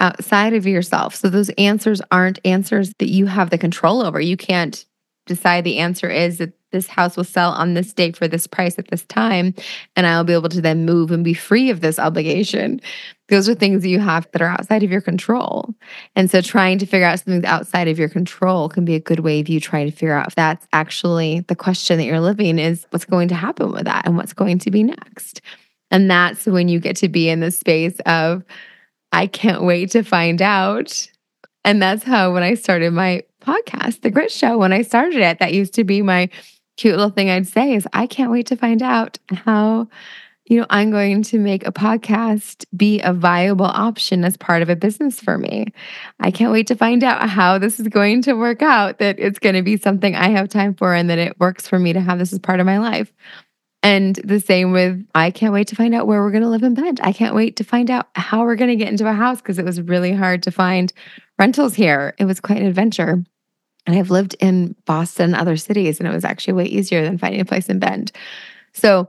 outside 0.00 0.54
of 0.54 0.66
yourself. 0.66 1.14
So 1.14 1.28
those 1.28 1.50
answers 1.50 2.00
aren't 2.10 2.40
answers 2.44 2.92
that 2.98 3.10
you 3.10 3.26
have 3.26 3.50
the 3.50 3.58
control 3.58 4.02
over. 4.02 4.20
You 4.20 4.36
can't 4.36 4.84
decide 5.26 5.64
the 5.64 5.78
answer 5.78 6.08
is 6.08 6.38
that 6.38 6.52
this 6.72 6.88
house 6.88 7.16
will 7.16 7.24
sell 7.24 7.52
on 7.52 7.74
this 7.74 7.92
date 7.92 8.16
for 8.16 8.26
this 8.26 8.46
price 8.46 8.78
at 8.78 8.88
this 8.88 9.04
time, 9.04 9.54
and 9.94 10.06
I'll 10.06 10.24
be 10.24 10.32
able 10.32 10.48
to 10.48 10.60
then 10.60 10.86
move 10.86 11.10
and 11.10 11.22
be 11.22 11.34
free 11.34 11.70
of 11.70 11.82
this 11.82 11.98
obligation. 11.98 12.80
Those 13.28 13.48
are 13.48 13.54
things 13.54 13.82
that 13.82 13.88
you 13.88 14.00
have 14.00 14.26
that 14.32 14.42
are 14.42 14.48
outside 14.48 14.82
of 14.82 14.90
your 14.90 15.02
control. 15.02 15.74
And 16.16 16.30
so 16.30 16.40
trying 16.40 16.78
to 16.78 16.86
figure 16.86 17.06
out 17.06 17.20
something 17.20 17.44
outside 17.44 17.88
of 17.88 17.98
your 17.98 18.08
control 18.08 18.68
can 18.68 18.84
be 18.84 18.94
a 18.94 19.00
good 19.00 19.20
way 19.20 19.40
of 19.40 19.48
you 19.48 19.60
trying 19.60 19.90
to 19.90 19.96
figure 19.96 20.14
out 20.14 20.28
if 20.28 20.34
that's 20.34 20.66
actually 20.72 21.40
the 21.40 21.56
question 21.56 21.98
that 21.98 22.04
you're 22.04 22.20
living 22.20 22.58
is 22.58 22.86
what's 22.90 23.04
going 23.04 23.28
to 23.28 23.34
happen 23.34 23.70
with 23.70 23.84
that 23.84 24.06
and 24.06 24.16
what's 24.16 24.32
going 24.32 24.58
to 24.60 24.70
be 24.70 24.82
next. 24.82 25.42
And 25.92 26.10
that's 26.10 26.46
when 26.46 26.66
you 26.66 26.80
get 26.80 26.96
to 26.96 27.08
be 27.08 27.28
in 27.28 27.40
the 27.40 27.52
space 27.52 28.00
of, 28.06 28.42
I 29.12 29.26
can't 29.28 29.62
wait 29.62 29.90
to 29.92 30.02
find 30.02 30.42
out. 30.42 31.06
And 31.64 31.80
that's 31.80 32.02
how 32.02 32.32
when 32.32 32.42
I 32.42 32.54
started 32.54 32.92
my 32.92 33.22
podcast, 33.40 34.00
The 34.00 34.10
Grit 34.10 34.32
Show, 34.32 34.58
when 34.58 34.72
I 34.72 34.82
started 34.82 35.20
it, 35.20 35.38
that 35.38 35.52
used 35.52 35.74
to 35.74 35.84
be 35.84 36.02
my 36.02 36.28
cute 36.76 36.96
little 36.96 37.10
thing 37.10 37.30
I'd 37.30 37.46
say 37.46 37.74
is 37.74 37.86
I 37.92 38.06
can't 38.06 38.32
wait 38.32 38.46
to 38.46 38.56
find 38.56 38.82
out 38.82 39.18
how 39.30 39.88
you 40.46 40.58
know, 40.58 40.66
I'm 40.70 40.90
going 40.90 41.22
to 41.22 41.38
make 41.38 41.66
a 41.66 41.72
podcast 41.72 42.64
be 42.76 43.00
a 43.00 43.12
viable 43.12 43.66
option 43.66 44.24
as 44.24 44.36
part 44.36 44.60
of 44.60 44.68
a 44.68 44.76
business 44.76 45.20
for 45.20 45.38
me. 45.38 45.68
I 46.20 46.30
can't 46.30 46.52
wait 46.52 46.66
to 46.66 46.74
find 46.74 47.04
out 47.04 47.28
how 47.28 47.58
this 47.58 47.78
is 47.78 47.86
going 47.88 48.22
to 48.22 48.34
work 48.34 48.60
out, 48.60 48.98
that 48.98 49.20
it's 49.20 49.38
going 49.38 49.54
to 49.54 49.62
be 49.62 49.76
something 49.76 50.16
I 50.16 50.30
have 50.30 50.48
time 50.48 50.74
for 50.74 50.94
and 50.94 51.08
that 51.10 51.18
it 51.18 51.38
works 51.38 51.68
for 51.68 51.78
me 51.78 51.92
to 51.92 52.00
have 52.00 52.18
this 52.18 52.32
as 52.32 52.38
part 52.40 52.58
of 52.58 52.66
my 52.66 52.78
life. 52.78 53.12
And 53.82 54.16
the 54.16 54.38
same 54.38 54.72
with, 54.72 55.04
I 55.14 55.30
can't 55.30 55.52
wait 55.52 55.68
to 55.68 55.76
find 55.76 55.94
out 55.94 56.06
where 56.06 56.22
we're 56.22 56.30
going 56.30 56.44
to 56.44 56.48
live 56.48 56.62
in 56.62 56.74
Bend. 56.74 57.00
I 57.02 57.12
can't 57.12 57.34
wait 57.34 57.56
to 57.56 57.64
find 57.64 57.90
out 57.90 58.06
how 58.14 58.42
we're 58.42 58.56
going 58.56 58.70
to 58.70 58.76
get 58.76 58.88
into 58.88 59.08
a 59.08 59.12
house 59.12 59.40
because 59.40 59.58
it 59.58 59.64
was 59.64 59.80
really 59.80 60.12
hard 60.12 60.44
to 60.44 60.52
find 60.52 60.92
rentals 61.38 61.74
here. 61.74 62.14
It 62.18 62.24
was 62.24 62.38
quite 62.38 62.58
an 62.58 62.66
adventure. 62.66 63.24
And 63.84 63.98
I've 63.98 64.10
lived 64.10 64.36
in 64.38 64.76
Boston 64.84 65.34
other 65.34 65.56
cities, 65.56 65.98
and 65.98 66.08
it 66.08 66.14
was 66.14 66.24
actually 66.24 66.54
way 66.54 66.66
easier 66.66 67.02
than 67.02 67.18
finding 67.18 67.40
a 67.40 67.44
place 67.44 67.68
in 67.68 67.80
Bend. 67.80 68.12
So, 68.72 69.08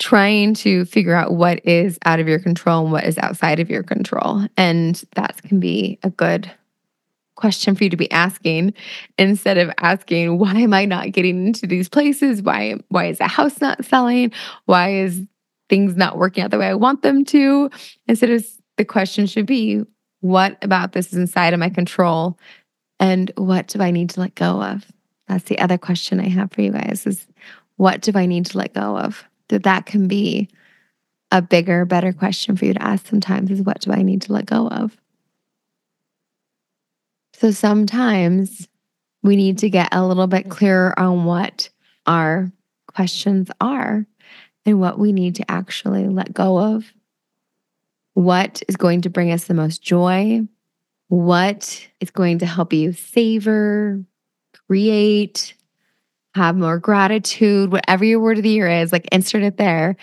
trying 0.00 0.54
to 0.54 0.84
figure 0.86 1.14
out 1.14 1.32
what 1.32 1.64
is 1.64 1.96
out 2.04 2.18
of 2.18 2.26
your 2.26 2.40
control 2.40 2.82
and 2.82 2.90
what 2.90 3.04
is 3.04 3.16
outside 3.18 3.60
of 3.60 3.70
your 3.70 3.84
control. 3.84 4.44
And 4.56 5.00
that 5.14 5.40
can 5.44 5.60
be 5.60 6.00
a 6.02 6.10
good 6.10 6.50
question 7.34 7.74
for 7.74 7.84
you 7.84 7.90
to 7.90 7.96
be 7.96 8.10
asking 8.10 8.74
instead 9.18 9.58
of 9.58 9.70
asking 9.78 10.38
why 10.38 10.54
am 10.54 10.74
i 10.74 10.84
not 10.84 11.12
getting 11.12 11.46
into 11.46 11.66
these 11.66 11.88
places? 11.88 12.42
Why 12.42 12.76
why 12.88 13.06
is 13.06 13.18
the 13.18 13.28
house 13.28 13.60
not 13.60 13.84
selling? 13.84 14.32
Why 14.66 14.92
is 14.92 15.22
things 15.68 15.96
not 15.96 16.18
working 16.18 16.44
out 16.44 16.50
the 16.50 16.58
way 16.58 16.68
i 16.68 16.74
want 16.74 17.02
them 17.02 17.24
to? 17.26 17.70
Instead 18.06 18.30
of 18.30 18.46
the 18.76 18.84
question 18.84 19.26
should 19.26 19.46
be 19.46 19.82
what 20.20 20.56
about 20.62 20.92
this 20.92 21.08
is 21.08 21.18
inside 21.18 21.52
of 21.52 21.60
my 21.60 21.70
control? 21.70 22.38
And 23.00 23.32
what 23.36 23.66
do 23.68 23.82
i 23.82 23.90
need 23.90 24.10
to 24.10 24.20
let 24.20 24.34
go 24.34 24.62
of? 24.62 24.86
That's 25.28 25.44
the 25.44 25.58
other 25.58 25.78
question 25.78 26.20
i 26.20 26.28
have 26.28 26.52
for 26.52 26.60
you 26.62 26.72
guys 26.72 27.06
is 27.06 27.26
what 27.76 28.02
do 28.02 28.12
i 28.14 28.26
need 28.26 28.46
to 28.46 28.58
let 28.58 28.74
go 28.74 28.98
of? 28.98 29.24
That 29.48 29.64
that 29.64 29.86
can 29.86 30.06
be 30.06 30.48
a 31.30 31.40
bigger 31.40 31.86
better 31.86 32.12
question 32.12 32.56
for 32.56 32.66
you 32.66 32.74
to 32.74 32.82
ask 32.82 33.06
sometimes 33.06 33.50
is 33.50 33.62
what 33.62 33.80
do 33.80 33.90
i 33.90 34.02
need 34.02 34.20
to 34.22 34.32
let 34.32 34.44
go 34.44 34.68
of 34.68 35.01
so 37.42 37.50
sometimes 37.50 38.68
we 39.24 39.34
need 39.34 39.58
to 39.58 39.68
get 39.68 39.88
a 39.90 40.06
little 40.06 40.28
bit 40.28 40.48
clearer 40.48 40.96
on 40.96 41.24
what 41.24 41.70
our 42.06 42.52
questions 42.86 43.50
are 43.60 44.06
and 44.64 44.78
what 44.78 44.96
we 44.96 45.12
need 45.12 45.34
to 45.34 45.50
actually 45.50 46.06
let 46.06 46.32
go 46.32 46.56
of. 46.56 46.92
What 48.14 48.62
is 48.68 48.76
going 48.76 49.00
to 49.00 49.10
bring 49.10 49.32
us 49.32 49.46
the 49.46 49.54
most 49.54 49.82
joy? 49.82 50.42
What 51.08 51.84
is 51.98 52.12
going 52.12 52.38
to 52.38 52.46
help 52.46 52.72
you 52.72 52.92
savor, 52.92 54.00
create, 54.68 55.54
have 56.36 56.54
more 56.54 56.78
gratitude, 56.78 57.72
whatever 57.72 58.04
your 58.04 58.20
word 58.20 58.36
of 58.36 58.44
the 58.44 58.50
year 58.50 58.68
is, 58.68 58.92
like 58.92 59.08
insert 59.10 59.42
it 59.42 59.56
there. 59.56 59.96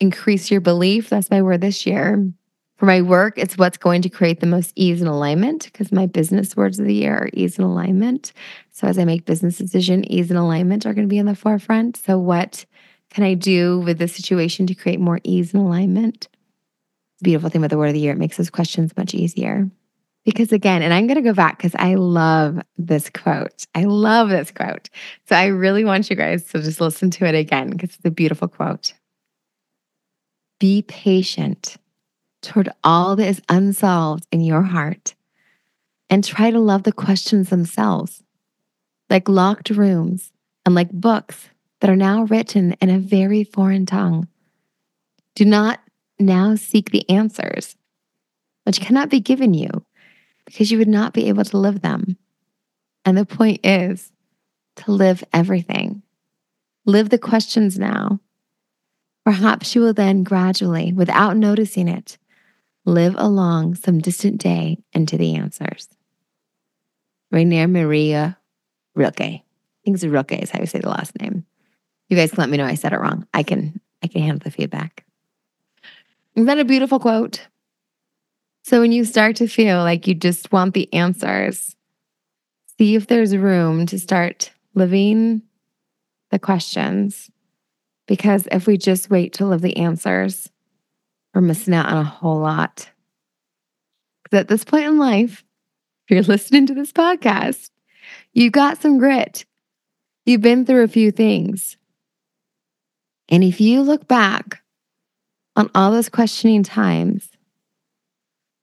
Increase 0.00 0.50
your 0.50 0.60
belief. 0.60 1.08
That's 1.08 1.30
my 1.30 1.40
word 1.40 1.62
this 1.62 1.86
year. 1.86 2.30
For 2.76 2.86
my 2.86 3.02
work, 3.02 3.38
it's 3.38 3.56
what's 3.56 3.78
going 3.78 4.02
to 4.02 4.08
create 4.08 4.40
the 4.40 4.46
most 4.46 4.72
ease 4.74 5.00
and 5.00 5.08
alignment 5.08 5.64
because 5.64 5.92
my 5.92 6.06
business 6.06 6.56
words 6.56 6.80
of 6.80 6.86
the 6.86 6.94
year 6.94 7.14
are 7.14 7.30
ease 7.32 7.56
and 7.56 7.66
alignment. 7.66 8.32
So 8.72 8.88
as 8.88 8.98
I 8.98 9.04
make 9.04 9.24
business 9.24 9.58
decision, 9.58 10.10
ease 10.10 10.30
and 10.30 10.38
alignment 10.38 10.84
are 10.84 10.92
going 10.92 11.06
to 11.06 11.10
be 11.10 11.18
in 11.18 11.26
the 11.26 11.36
forefront. 11.36 11.96
So 11.96 12.18
what 12.18 12.64
can 13.10 13.22
I 13.22 13.34
do 13.34 13.78
with 13.80 13.98
this 13.98 14.14
situation 14.14 14.66
to 14.66 14.74
create 14.74 14.98
more 14.98 15.20
ease 15.22 15.54
and 15.54 15.62
alignment? 15.62 16.26
Beautiful 17.22 17.48
thing 17.48 17.60
about 17.60 17.70
the 17.70 17.78
word 17.78 17.88
of 17.88 17.94
the 17.94 18.00
year, 18.00 18.12
it 18.12 18.18
makes 18.18 18.36
those 18.36 18.50
questions 18.50 18.96
much 18.96 19.14
easier. 19.14 19.70
Because 20.24 20.52
again, 20.52 20.82
and 20.82 20.92
I'm 20.92 21.06
going 21.06 21.16
to 21.16 21.22
go 21.22 21.34
back 21.34 21.58
because 21.58 21.74
I 21.76 21.94
love 21.94 22.58
this 22.76 23.08
quote. 23.08 23.66
I 23.74 23.84
love 23.84 24.30
this 24.30 24.50
quote. 24.50 24.88
So 25.28 25.36
I 25.36 25.46
really 25.46 25.84
want 25.84 26.10
you 26.10 26.16
guys 26.16 26.44
to 26.46 26.62
just 26.62 26.80
listen 26.80 27.10
to 27.12 27.26
it 27.26 27.34
again 27.36 27.70
because 27.70 27.90
it's 27.94 28.04
a 28.04 28.10
beautiful 28.10 28.48
quote. 28.48 28.94
Be 30.58 30.82
patient 30.82 31.76
toward 32.44 32.68
all 32.84 33.16
that 33.16 33.26
is 33.26 33.42
unsolved 33.48 34.26
in 34.30 34.40
your 34.40 34.62
heart 34.62 35.14
and 36.08 36.22
try 36.22 36.50
to 36.50 36.60
love 36.60 36.84
the 36.84 36.92
questions 36.92 37.48
themselves, 37.48 38.22
like 39.10 39.28
locked 39.28 39.70
rooms 39.70 40.30
and 40.64 40.74
like 40.74 40.90
books 40.90 41.48
that 41.80 41.90
are 41.90 41.96
now 41.96 42.24
written 42.24 42.72
in 42.80 42.90
a 42.90 42.98
very 42.98 43.44
foreign 43.44 43.86
tongue. 43.86 44.28
Do 45.34 45.44
not 45.44 45.80
now 46.18 46.54
seek 46.54 46.90
the 46.90 47.08
answers, 47.10 47.76
which 48.64 48.80
cannot 48.80 49.08
be 49.08 49.20
given 49.20 49.54
you 49.54 49.68
because 50.44 50.70
you 50.70 50.78
would 50.78 50.88
not 50.88 51.12
be 51.12 51.28
able 51.28 51.44
to 51.44 51.58
live 51.58 51.80
them. 51.80 52.16
And 53.04 53.18
the 53.18 53.26
point 53.26 53.60
is 53.64 54.12
to 54.76 54.92
live 54.92 55.24
everything. 55.32 56.02
Live 56.86 57.08
the 57.08 57.18
questions 57.18 57.78
now. 57.78 58.20
Perhaps 59.24 59.74
you 59.74 59.80
will 59.80 59.94
then 59.94 60.22
gradually, 60.22 60.92
without 60.92 61.36
noticing 61.36 61.88
it, 61.88 62.18
live 62.84 63.14
along 63.16 63.74
some 63.76 64.00
distant 64.00 64.38
day 64.38 64.78
into 64.92 65.16
the 65.16 65.36
answers. 65.36 65.88
Rainer 67.30 67.66
Maria 67.66 68.38
Rilke. 68.94 69.20
I 69.20 69.42
think 69.84 69.96
it's 69.96 70.04
Rilke 70.04 70.42
is 70.42 70.50
how 70.50 70.60
you 70.60 70.66
say 70.66 70.80
the 70.80 70.88
last 70.88 71.18
name. 71.20 71.44
You 72.08 72.16
guys 72.16 72.30
can 72.30 72.40
let 72.40 72.50
me 72.50 72.56
know 72.56 72.64
I 72.64 72.74
said 72.74 72.92
it 72.92 73.00
wrong. 73.00 73.26
I 73.32 73.42
can 73.42 73.80
I 74.02 74.06
can 74.06 74.22
handle 74.22 74.44
the 74.44 74.50
feedback. 74.50 75.04
Is 76.34 76.46
that 76.46 76.58
a 76.58 76.64
beautiful 76.64 76.98
quote? 76.98 77.46
So 78.64 78.80
when 78.80 78.92
you 78.92 79.04
start 79.04 79.36
to 79.36 79.46
feel 79.46 79.78
like 79.78 80.06
you 80.06 80.14
just 80.14 80.52
want 80.52 80.74
the 80.74 80.92
answers, 80.92 81.76
see 82.78 82.94
if 82.94 83.06
there's 83.06 83.36
room 83.36 83.86
to 83.86 83.98
start 83.98 84.52
living 84.74 85.42
the 86.30 86.38
questions. 86.38 87.30
Because 88.06 88.48
if 88.50 88.66
we 88.66 88.76
just 88.76 89.10
wait 89.10 89.34
to 89.34 89.46
live 89.46 89.60
the 89.60 89.76
answers, 89.76 90.50
we're 91.34 91.40
missing 91.40 91.74
out 91.74 91.86
on 91.86 91.98
a 91.98 92.04
whole 92.04 92.38
lot. 92.38 92.88
Because 94.22 94.40
at 94.40 94.48
this 94.48 94.64
point 94.64 94.86
in 94.86 94.98
life, 94.98 95.44
if 96.06 96.14
you're 96.14 96.22
listening 96.34 96.66
to 96.66 96.74
this 96.74 96.92
podcast, 96.92 97.70
you've 98.32 98.52
got 98.52 98.80
some 98.80 98.98
grit. 98.98 99.44
You've 100.24 100.40
been 100.40 100.64
through 100.64 100.84
a 100.84 100.88
few 100.88 101.10
things. 101.10 101.76
And 103.28 103.42
if 103.42 103.60
you 103.60 103.82
look 103.82 104.06
back 104.06 104.62
on 105.56 105.70
all 105.74 105.90
those 105.90 106.08
questioning 106.08 106.62
times, 106.62 107.28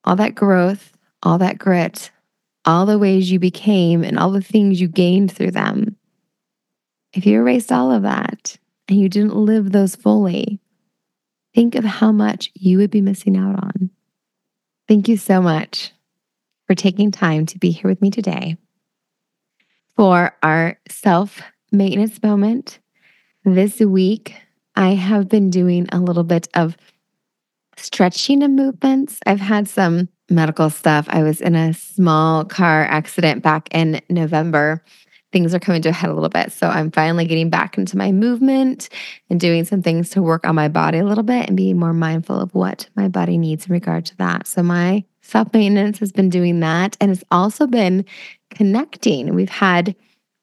all 0.04 0.16
that 0.16 0.36
growth, 0.36 0.94
all 1.24 1.38
that 1.40 1.58
grit, 1.58 2.12
all 2.66 2.86
the 2.86 3.00
ways 3.00 3.32
you 3.32 3.40
became, 3.40 4.04
and 4.04 4.20
all 4.20 4.32
the 4.32 4.42
things 4.42 4.80
you 4.80 4.88
gained 4.88 5.32
through 5.32 5.52
them, 5.52 5.96
if 7.14 7.26
you 7.26 7.40
erased 7.40 7.72
all 7.72 7.92
of 7.92 8.04
that 8.04 8.58
and 8.88 9.00
you 9.00 9.10
didn't 9.10 9.36
live 9.36 9.72
those 9.72 9.96
fully, 9.96 10.60
think 11.54 11.76
of 11.76 11.84
how 11.84 12.12
much 12.12 12.52
you 12.54 12.78
would 12.78 12.92
be 12.92 13.02
missing 13.02 13.38
out 13.38 13.56
on. 13.56 13.90
Thank 14.88 15.08
you 15.08 15.18
so 15.18 15.42
much 15.42 15.92
for 16.68 16.76
taking 16.76 17.12
time 17.12 17.46
to 17.48 17.60
be 17.60 17.72
here 17.72 17.90
with 17.90 18.02
me 18.02 18.10
today 18.10 18.58
for 19.96 20.36
our 20.44 20.80
self 20.90 21.42
maintenance 21.72 22.22
moment. 22.24 22.80
This 23.44 23.80
week, 23.80 24.36
I 24.76 24.90
have 24.90 25.28
been 25.28 25.50
doing 25.50 25.88
a 25.92 26.00
little 26.00 26.24
bit 26.24 26.48
of 26.54 26.78
stretching 27.78 28.44
and 28.44 28.56
movements. 28.56 29.20
I've 29.26 29.40
had 29.40 29.68
some 29.68 30.10
medical 30.30 30.70
stuff. 30.70 31.08
I 31.10 31.24
was 31.24 31.42
in 31.42 31.56
a 31.56 31.74
small 31.74 32.46
car 32.46 32.84
accident 32.84 33.44
back 33.44 33.68
in 33.72 34.02
November 34.10 34.84
things 35.32 35.54
are 35.54 35.60
coming 35.60 35.82
to 35.84 35.90
a 35.90 35.94
head 35.94 36.10
a 36.10 36.14
little 36.14 36.30
bit. 36.30 36.52
So 36.52 36.68
I'm 36.68 36.92
finally 36.92 37.26
getting 37.26 37.50
back 37.50 37.78
into 37.78 37.98
my 37.98 38.12
movement 38.12 38.90
and 39.30 39.40
doing 39.40 39.64
some 39.66 39.82
things 39.82 40.10
to 40.12 40.22
work 40.22 40.46
on 40.46 40.56
my 40.56 40.68
body 40.68 41.00
a 41.00 41.06
little 41.06 41.24
bit 41.24 41.48
and 41.48 41.56
being 41.56 41.80
more 41.80 41.94
mindful 41.94 42.40
of 42.40 42.54
what 42.54 42.90
my 42.96 43.08
body 43.08 43.38
needs 43.38 43.66
in 43.66 43.74
regard 43.74 44.06
to 44.08 44.18
that. 44.18 44.48
So 44.48 44.62
my 44.62 45.04
self 45.22 45.54
maintenance 45.54 46.00
has 46.00 46.12
been 46.12 46.30
doing 46.30 46.60
that 46.62 46.98
and 47.00 47.12
it's 47.12 47.24
also 47.32 47.68
been 47.68 48.06
connecting. 48.50 49.34
We've 49.34 49.50
had 49.50 49.96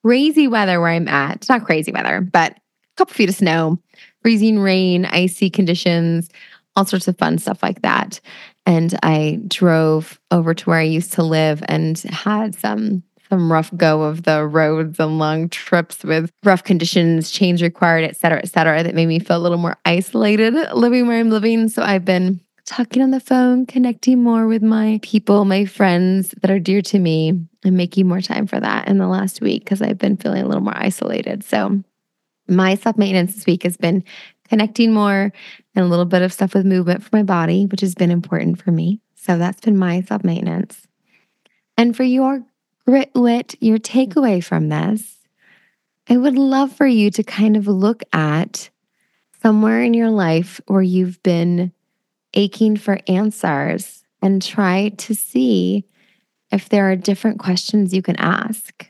crazy 0.04 0.48
weather 0.48 0.80
where 0.80 0.90
I'm 0.90 1.08
at. 1.08 1.36
It's 1.36 1.48
not 1.48 1.64
crazy 1.64 1.92
weather, 1.92 2.20
but 2.20 2.52
a 2.52 2.60
couple 2.96 3.14
feet 3.14 3.28
of 3.28 3.34
snow, 3.34 3.78
freezing 4.22 4.58
rain, 4.58 5.04
icy 5.04 5.50
conditions 5.50 6.30
all 6.78 6.84
sorts 6.84 7.08
of 7.08 7.18
fun 7.18 7.38
stuff 7.38 7.60
like 7.60 7.82
that. 7.82 8.20
And 8.64 8.96
I 9.02 9.40
drove 9.48 10.20
over 10.30 10.54
to 10.54 10.64
where 10.70 10.78
I 10.78 10.84
used 10.84 11.12
to 11.14 11.24
live 11.24 11.60
and 11.66 11.98
had 11.98 12.54
some 12.54 13.02
some 13.28 13.52
rough 13.52 13.74
go 13.76 14.02
of 14.02 14.24
the 14.24 14.46
roads 14.46 14.98
and 14.98 15.18
long 15.18 15.48
trips 15.48 16.02
with 16.04 16.30
rough 16.44 16.64
conditions, 16.64 17.30
change 17.30 17.62
required, 17.62 18.04
et 18.04 18.16
cetera, 18.16 18.38
et 18.38 18.48
cetera, 18.48 18.82
that 18.82 18.94
made 18.94 19.06
me 19.06 19.18
feel 19.18 19.36
a 19.36 19.38
little 19.38 19.58
more 19.58 19.76
isolated 19.84 20.54
living 20.72 21.06
where 21.06 21.20
I'm 21.20 21.30
living. 21.30 21.68
So 21.68 21.82
I've 21.82 22.04
been 22.04 22.40
talking 22.68 23.02
on 23.02 23.10
the 23.10 23.20
phone, 23.20 23.64
connecting 23.64 24.22
more 24.22 24.46
with 24.46 24.62
my 24.62 25.00
people, 25.02 25.44
my 25.44 25.64
friends 25.64 26.34
that 26.42 26.50
are 26.50 26.58
dear 26.58 26.82
to 26.82 26.98
me, 26.98 27.32
and 27.64 27.76
making 27.76 28.06
more 28.06 28.20
time 28.20 28.46
for 28.46 28.60
that 28.60 28.88
in 28.88 28.98
the 28.98 29.08
last 29.08 29.40
week 29.40 29.64
because 29.64 29.80
I've 29.80 29.98
been 29.98 30.16
feeling 30.16 30.42
a 30.42 30.46
little 30.46 30.62
more 30.62 30.76
isolated. 30.76 31.42
So, 31.44 31.82
my 32.46 32.76
self 32.76 32.96
maintenance 32.96 33.34
this 33.34 33.46
week 33.46 33.62
has 33.62 33.76
been 33.76 34.04
connecting 34.48 34.92
more 34.92 35.32
and 35.74 35.84
a 35.84 35.88
little 35.88 36.06
bit 36.06 36.22
of 36.22 36.32
stuff 36.32 36.54
with 36.54 36.64
movement 36.64 37.02
for 37.02 37.10
my 37.12 37.22
body, 37.22 37.66
which 37.66 37.80
has 37.80 37.94
been 37.94 38.10
important 38.10 38.62
for 38.62 38.70
me. 38.70 39.00
So, 39.14 39.38
that's 39.38 39.60
been 39.60 39.78
my 39.78 40.02
self 40.02 40.22
maintenance. 40.22 40.86
And 41.76 41.96
for 41.96 42.04
your 42.04 42.44
grit 42.88 43.10
wit, 43.14 43.54
your 43.60 43.76
takeaway 43.76 44.42
from 44.42 44.70
this, 44.70 45.18
I 46.08 46.16
would 46.16 46.38
love 46.38 46.72
for 46.72 46.86
you 46.86 47.10
to 47.10 47.22
kind 47.22 47.54
of 47.54 47.66
look 47.66 48.02
at 48.14 48.70
somewhere 49.42 49.82
in 49.82 49.92
your 49.92 50.08
life 50.08 50.58
where 50.68 50.80
you've 50.80 51.22
been 51.22 51.70
aching 52.32 52.78
for 52.78 52.98
answers 53.06 54.04
and 54.22 54.40
try 54.40 54.88
to 54.96 55.14
see 55.14 55.84
if 56.50 56.70
there 56.70 56.90
are 56.90 56.96
different 56.96 57.38
questions 57.38 57.92
you 57.92 58.00
can 58.00 58.16
ask. 58.16 58.87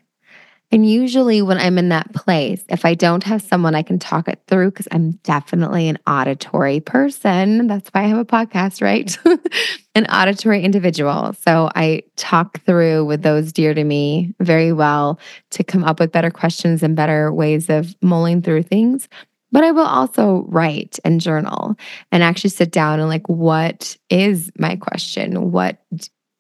And 0.71 0.89
usually, 0.89 1.41
when 1.41 1.57
I'm 1.57 1.79
in 1.79 1.89
that 1.89 2.13
place, 2.13 2.63
if 2.69 2.85
I 2.85 2.95
don't 2.95 3.25
have 3.25 3.41
someone 3.41 3.75
I 3.75 3.83
can 3.83 3.99
talk 3.99 4.29
it 4.29 4.43
through, 4.47 4.71
because 4.71 4.87
I'm 4.93 5.13
definitely 5.23 5.89
an 5.89 5.99
auditory 6.07 6.81
person, 6.81 7.69
that's 7.69 7.89
why 7.91 8.03
I 8.03 8.09
have 8.09 8.19
a 8.19 8.25
podcast, 8.27 8.83
right? 8.83 9.17
an 9.95 10.05
auditory 10.07 10.63
individual. 10.63 11.33
So 11.33 11.71
I 11.75 12.03
talk 12.17 12.63
through 12.65 13.07
with 13.07 13.23
those 13.23 13.51
dear 13.51 13.73
to 13.73 13.83
me 13.83 14.35
very 14.41 14.75
well 14.75 15.19
to 15.53 15.65
come 15.65 15.85
up 15.85 16.01
with 16.01 16.13
better 16.13 16.31
questions 16.31 16.83
and 16.83 16.95
better 16.95 17.33
ways 17.33 17.71
of 17.71 17.97
mulling 18.03 18.43
through 18.43 18.65
things. 18.65 19.09
But 19.51 19.65
I 19.65 19.71
will 19.71 19.87
also 19.87 20.45
write 20.49 20.99
and 21.05 21.21
journal 21.21 21.77
and 22.13 22.23
actually 22.23 22.51
sit 22.51 22.71
down 22.71 23.01
and 23.01 23.09
like, 23.09 23.27
what 23.27 23.97
is 24.11 24.53
my 24.59 24.77
question? 24.77 25.51
What 25.51 25.79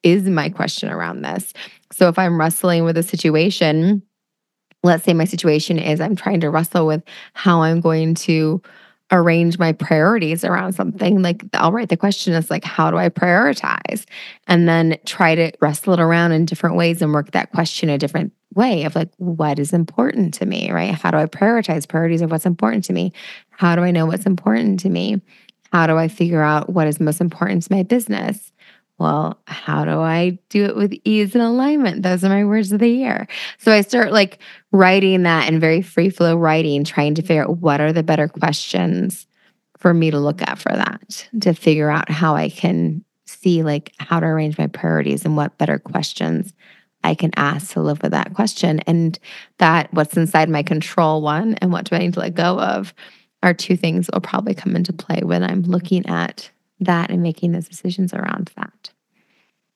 is 0.03 0.25
my 0.25 0.51
question 0.51 0.91
around 0.91 1.23
this? 1.23 1.55
So 1.93 2.09
if 2.09 2.19
I'm 2.19 2.38
wrestling 2.38 2.85
with 2.85 2.99
a 2.99 3.03
situation, 3.03 4.03
let's 4.88 5.05
say 5.05 5.14
my 5.14 5.24
situation 5.24 5.79
is 5.79 6.01
I'm 6.01 6.16
trying 6.16 6.40
to 6.40 6.51
wrestle 6.51 6.87
with 6.87 7.03
how 7.35 7.62
I'm 7.62 7.81
going 7.81 8.14
to 8.16 8.62
arrange 9.11 9.59
my 9.59 9.72
priorities 9.72 10.44
around 10.44 10.74
something 10.74 11.22
like 11.22 11.42
i'll 11.55 11.72
write 11.72 11.88
the 11.88 11.96
question 11.96 12.35
as 12.35 12.51
like 12.51 12.62
how 12.62 12.90
do 12.90 12.98
i 12.98 13.09
prioritize? 13.09 14.05
And 14.46 14.68
then 14.68 14.98
try 15.07 15.35
to 15.35 15.51
wrestle 15.61 15.94
it 15.94 16.01
around 16.01 16.33
in 16.33 16.44
different 16.44 16.77
ways 16.77 17.01
and 17.01 17.12
work 17.14 17.31
that 17.31 17.53
question 17.53 17.88
a 17.88 17.96
different 17.96 18.33
way 18.55 18.85
of 18.85 18.94
like 18.94 19.09
what 19.16 19.59
is 19.59 19.72
important 19.72 20.35
to 20.35 20.46
me 20.46 20.70
right? 20.70 20.94
How 20.94 21.11
do 21.11 21.16
i 21.16 21.27
prioritize 21.27 21.88
priorities 21.88 22.20
of 22.20 22.31
what's 22.31 22.46
important 22.46 22.85
to 22.85 22.92
me? 22.92 23.12
How 23.51 23.77
do 23.77 23.83
i 23.83 23.90
know 23.90 24.07
what's 24.07 24.27
important 24.27 24.81
to 24.81 24.90
me? 24.90 25.22
How 25.72 25.87
do 25.87 25.96
i 25.96 26.09
figure 26.09 26.42
out 26.42 26.68
what 26.68 26.87
is 26.87 27.01
most 27.01 27.20
important 27.20 27.62
to 27.62 27.72
my 27.72 27.83
business 27.83 28.53
well, 28.98 29.40
how 29.46 29.84
do 29.84 30.00
I 30.00 30.38
do 30.48 30.64
it 30.64 30.76
with 30.76 30.92
ease 31.04 31.34
and 31.34 31.42
alignment? 31.42 32.02
Those 32.02 32.24
are 32.24 32.28
my 32.28 32.44
words 32.44 32.72
of 32.72 32.80
the 32.80 32.88
year. 32.88 33.28
So 33.58 33.72
I 33.72 33.82
start 33.82 34.12
like 34.12 34.40
writing 34.72 35.22
that 35.22 35.48
and 35.48 35.61
very 35.61 35.82
free 35.82 36.11
flow 36.11 36.37
writing, 36.37 36.82
trying 36.82 37.14
to 37.14 37.22
figure 37.22 37.44
out 37.44 37.58
what 37.58 37.80
are 37.80 37.92
the 37.92 38.02
better 38.02 38.26
questions 38.26 39.26
for 39.78 39.94
me 39.94 40.11
to 40.11 40.18
look 40.18 40.42
at 40.42 40.58
for 40.58 40.72
that, 40.72 41.28
to 41.40 41.54
figure 41.54 41.90
out 41.90 42.11
how 42.11 42.34
I 42.34 42.50
can 42.50 43.04
see 43.26 43.62
like 43.62 43.92
how 43.98 44.18
to 44.18 44.26
arrange 44.26 44.58
my 44.58 44.66
priorities 44.66 45.24
and 45.24 45.37
what 45.37 45.58
better 45.58 45.78
questions 45.78 46.52
I 47.04 47.14
can 47.14 47.30
ask 47.37 47.74
to 47.74 47.80
live 47.80 48.02
with 48.02 48.11
that 48.11 48.34
question. 48.34 48.80
And 48.80 49.16
that 49.58 49.92
what's 49.92 50.16
inside 50.16 50.48
my 50.48 50.64
control, 50.64 51.22
one, 51.22 51.54
and 51.54 51.70
what 51.70 51.84
do 51.84 51.94
I 51.94 52.00
need 52.00 52.14
to 52.14 52.20
let 52.20 52.34
go 52.34 52.58
of 52.58 52.92
are 53.44 53.54
two 53.54 53.76
things 53.76 54.06
that 54.06 54.14
will 54.14 54.20
probably 54.20 54.54
come 54.54 54.74
into 54.74 54.92
play 54.92 55.20
when 55.22 55.44
I'm 55.44 55.62
looking 55.62 56.04
at 56.06 56.50
that 56.81 57.11
and 57.11 57.23
making 57.23 57.53
those 57.53 57.69
decisions 57.69 58.12
around 58.14 58.51
that. 58.57 58.91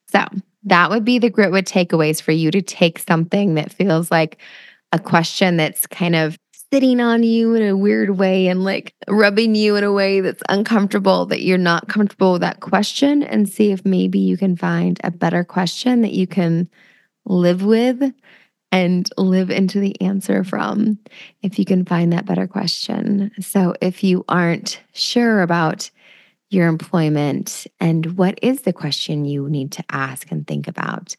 So 0.07 0.25
that 0.65 0.91
would 0.91 1.05
be 1.05 1.19
the 1.19 1.31
grit 1.31 1.51
wit 1.51 1.67
takeaways 1.67 2.21
for 2.21 2.33
you 2.33 2.51
to 2.51 2.63
take 2.63 2.99
something 2.99 3.55
that 3.55 3.73
feels 3.73 4.11
like 4.11 4.39
a 4.93 4.99
question 4.99 5.57
that's 5.57 5.87
kind 5.87 6.15
of 6.15 6.39
sitting 6.73 7.01
on 7.01 7.23
you 7.23 7.55
in 7.55 7.63
a 7.63 7.77
weird 7.77 8.11
way 8.19 8.47
and 8.47 8.65
like 8.65 8.95
rubbing 9.09 9.55
you 9.55 9.77
in 9.77 9.85
a 9.85 9.93
way 9.93 10.21
that's 10.21 10.43
uncomfortable, 10.49 11.27
that 11.27 11.43
you're 11.43 11.59
not 11.59 11.89
comfortable 11.89 12.33
with 12.33 12.41
that 12.41 12.61
question, 12.61 13.23
and 13.23 13.49
see 13.49 13.73
if 13.73 13.85
maybe 13.85 14.19
you 14.19 14.37
can 14.37 14.57
find 14.57 14.99
a 15.05 15.11
better 15.11 15.45
question 15.45 16.01
that 16.01 16.13
you 16.13 16.27
can 16.27 16.69
live 17.27 17.63
with 17.63 18.13
and 18.71 19.11
live 19.19 19.51
into 19.51 19.81
the 19.81 20.01
answer 20.01 20.45
from 20.45 20.99
if 21.43 21.59
you 21.59 21.65
can 21.67 21.85
find 21.85 22.13
that 22.13 22.25
better 22.25 22.47
question. 22.47 23.31
So 23.39 23.75
if 23.83 24.03
you 24.03 24.25
aren't 24.29 24.81
sure 24.95 25.43
about 25.43 25.91
your 26.53 26.69
employment 26.69 27.67
and 27.81 28.17
what 28.17 28.39
is 28.43 28.63
the 28.63 28.73
question 28.73 29.25
you 29.25 29.49
need 29.49 29.73
to 29.73 29.85
ask 29.91 30.31
and 30.31 30.47
think 30.47 30.69
about. 30.69 31.17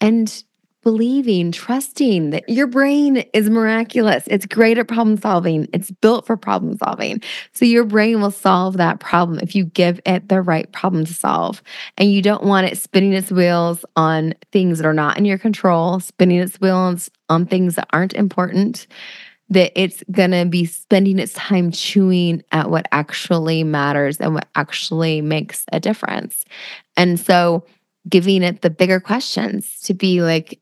And 0.00 0.44
believing, 0.86 1.50
trusting 1.50 2.30
that 2.30 2.48
your 2.48 2.68
brain 2.68 3.16
is 3.32 3.50
miraculous. 3.50 4.22
It's 4.28 4.46
great 4.46 4.78
at 4.78 4.86
problem 4.86 5.16
solving. 5.16 5.66
It's 5.72 5.90
built 5.90 6.26
for 6.26 6.36
problem 6.36 6.78
solving. 6.78 7.20
So 7.54 7.64
your 7.64 7.82
brain 7.82 8.20
will 8.20 8.30
solve 8.30 8.76
that 8.76 9.00
problem 9.00 9.40
if 9.40 9.56
you 9.56 9.64
give 9.64 10.00
it 10.06 10.28
the 10.28 10.40
right 10.40 10.70
problem 10.70 11.04
to 11.04 11.12
solve. 11.12 11.60
And 11.98 12.12
you 12.12 12.22
don't 12.22 12.44
want 12.44 12.68
it 12.68 12.78
spinning 12.78 13.14
its 13.14 13.32
wheels 13.32 13.84
on 13.96 14.34
things 14.52 14.78
that 14.78 14.86
are 14.86 14.94
not 14.94 15.18
in 15.18 15.24
your 15.24 15.38
control, 15.38 15.98
spinning 15.98 16.38
its 16.38 16.60
wheels 16.60 17.10
on 17.28 17.46
things 17.46 17.74
that 17.74 17.88
aren't 17.92 18.14
important 18.14 18.86
that 19.48 19.72
it's 19.80 20.02
going 20.10 20.32
to 20.32 20.44
be 20.44 20.64
spending 20.64 21.18
its 21.18 21.32
time 21.34 21.70
chewing 21.70 22.42
at 22.52 22.70
what 22.70 22.86
actually 22.90 23.62
matters 23.62 24.18
and 24.18 24.34
what 24.34 24.48
actually 24.56 25.20
makes 25.20 25.64
a 25.72 25.78
difference. 25.78 26.44
And 26.96 27.18
so 27.18 27.64
giving 28.08 28.42
it 28.42 28.62
the 28.62 28.70
bigger 28.70 29.00
questions 29.00 29.80
to 29.82 29.94
be 29.94 30.22
like, 30.22 30.60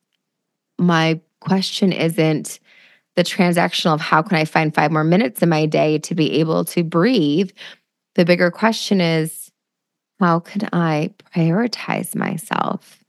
my 0.78 1.20
question 1.40 1.92
isn't 1.92 2.58
the 3.16 3.22
transactional 3.22 3.94
of 3.94 4.00
how 4.00 4.22
can 4.22 4.36
I 4.36 4.44
find 4.44 4.74
five 4.74 4.90
more 4.90 5.04
minutes 5.04 5.42
in 5.42 5.48
my 5.48 5.66
day 5.66 5.98
to 6.00 6.14
be 6.14 6.40
able 6.40 6.64
to 6.66 6.82
breathe. 6.82 7.50
The 8.16 8.24
bigger 8.24 8.50
question 8.50 9.00
is, 9.00 9.50
how 10.20 10.40
can 10.40 10.68
I 10.72 11.12
prioritize 11.34 12.14
myself? 12.14 13.04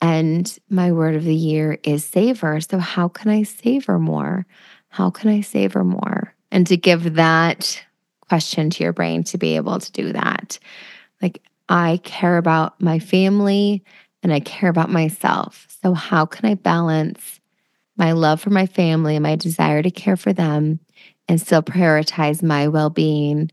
And 0.00 0.58
my 0.68 0.92
word 0.92 1.14
of 1.14 1.24
the 1.24 1.34
year 1.34 1.78
is 1.84 2.04
savor. 2.04 2.60
So, 2.60 2.78
how 2.78 3.08
can 3.08 3.30
I 3.30 3.44
savor 3.44 3.98
more? 3.98 4.46
How 4.96 5.10
can 5.10 5.28
I 5.28 5.42
savor 5.42 5.84
more? 5.84 6.34
And 6.50 6.66
to 6.68 6.76
give 6.78 7.16
that 7.16 7.84
question 8.22 8.70
to 8.70 8.82
your 8.82 8.94
brain 8.94 9.24
to 9.24 9.36
be 9.36 9.56
able 9.56 9.78
to 9.78 9.92
do 9.92 10.14
that. 10.14 10.58
Like, 11.20 11.42
I 11.68 12.00
care 12.02 12.38
about 12.38 12.80
my 12.80 12.98
family 12.98 13.84
and 14.22 14.32
I 14.32 14.40
care 14.40 14.70
about 14.70 14.88
myself. 14.88 15.66
So, 15.82 15.92
how 15.92 16.24
can 16.24 16.48
I 16.48 16.54
balance 16.54 17.40
my 17.98 18.12
love 18.12 18.40
for 18.40 18.48
my 18.48 18.64
family 18.64 19.16
and 19.16 19.22
my 19.22 19.36
desire 19.36 19.82
to 19.82 19.90
care 19.90 20.16
for 20.16 20.32
them 20.32 20.80
and 21.28 21.38
still 21.38 21.62
prioritize 21.62 22.42
my 22.42 22.68
well 22.68 22.88
being 22.88 23.50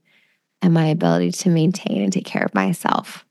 and 0.62 0.73
my 0.73 0.86
ability 0.86 1.34
to 1.34 1.49
maintain 1.49 2.03
and 2.03 2.13
take 2.13 2.25
care 2.25 2.45
of 2.45 2.53
myself? 2.53 3.25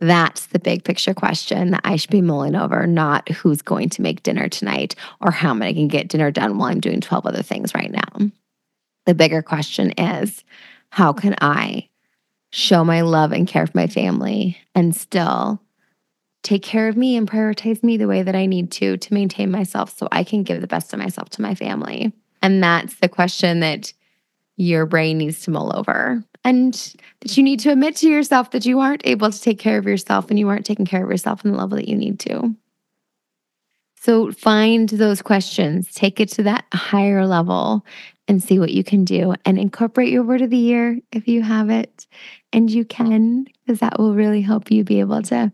That's 0.00 0.46
the 0.46 0.58
big 0.58 0.84
picture 0.84 1.14
question 1.14 1.70
that 1.70 1.82
I 1.84 1.96
should 1.96 2.10
be 2.10 2.20
mulling 2.20 2.56
over, 2.56 2.86
not 2.86 3.28
who's 3.28 3.62
going 3.62 3.88
to 3.90 4.02
make 4.02 4.22
dinner 4.22 4.48
tonight 4.48 4.94
or 5.20 5.30
how 5.30 5.54
I 5.54 5.72
can 5.72 5.88
get 5.88 6.08
dinner 6.08 6.30
done 6.30 6.58
while 6.58 6.70
I'm 6.70 6.80
doing 6.80 7.00
12 7.00 7.26
other 7.26 7.42
things 7.42 7.74
right 7.74 7.90
now. 7.90 8.30
The 9.06 9.14
bigger 9.14 9.42
question 9.42 9.92
is 9.92 10.44
how 10.90 11.12
can 11.12 11.36
I 11.40 11.88
show 12.50 12.84
my 12.84 13.00
love 13.02 13.32
and 13.32 13.48
care 13.48 13.66
for 13.66 13.76
my 13.76 13.86
family 13.86 14.58
and 14.74 14.94
still 14.94 15.60
take 16.42 16.62
care 16.62 16.88
of 16.88 16.96
me 16.96 17.16
and 17.16 17.28
prioritize 17.28 17.82
me 17.82 17.96
the 17.96 18.06
way 18.06 18.22
that 18.22 18.36
I 18.36 18.46
need 18.46 18.70
to 18.72 18.96
to 18.96 19.14
maintain 19.14 19.50
myself 19.50 19.96
so 19.96 20.06
I 20.12 20.22
can 20.22 20.42
give 20.42 20.60
the 20.60 20.66
best 20.66 20.92
of 20.92 20.98
myself 20.98 21.30
to 21.30 21.42
my 21.42 21.54
family? 21.54 22.12
And 22.42 22.62
that's 22.62 22.96
the 22.96 23.08
question 23.08 23.60
that 23.60 23.92
your 24.56 24.86
brain 24.86 25.18
needs 25.18 25.40
to 25.42 25.50
mull 25.50 25.76
over 25.76 26.22
and 26.44 26.94
that 27.20 27.36
you 27.36 27.42
need 27.42 27.58
to 27.60 27.70
admit 27.70 27.96
to 27.96 28.08
yourself 28.08 28.50
that 28.50 28.66
you 28.66 28.80
aren't 28.80 29.06
able 29.06 29.30
to 29.30 29.40
take 29.40 29.58
care 29.58 29.78
of 29.78 29.86
yourself 29.86 30.30
and 30.30 30.38
you 30.38 30.48
aren't 30.48 30.66
taking 30.66 30.86
care 30.86 31.02
of 31.02 31.10
yourself 31.10 31.44
in 31.44 31.50
the 31.50 31.56
level 31.56 31.76
that 31.76 31.88
you 31.88 31.96
need 31.96 32.20
to. 32.20 32.54
So 33.96 34.32
find 34.32 34.90
those 34.90 35.22
questions, 35.22 35.92
take 35.94 36.20
it 36.20 36.28
to 36.30 36.42
that 36.42 36.66
higher 36.74 37.26
level 37.26 37.86
and 38.28 38.42
see 38.42 38.58
what 38.58 38.72
you 38.72 38.84
can 38.84 39.04
do 39.04 39.34
and 39.46 39.58
incorporate 39.58 40.10
your 40.10 40.22
word 40.22 40.42
of 40.42 40.50
the 40.50 40.58
year 40.58 40.98
if 41.10 41.26
you 41.26 41.42
have 41.42 41.70
it. 41.70 42.06
And 42.52 42.70
you 42.70 42.84
can, 42.84 43.44
because 43.44 43.80
that 43.80 43.98
will 43.98 44.14
really 44.14 44.42
help 44.42 44.70
you 44.70 44.84
be 44.84 45.00
able 45.00 45.22
to 45.22 45.50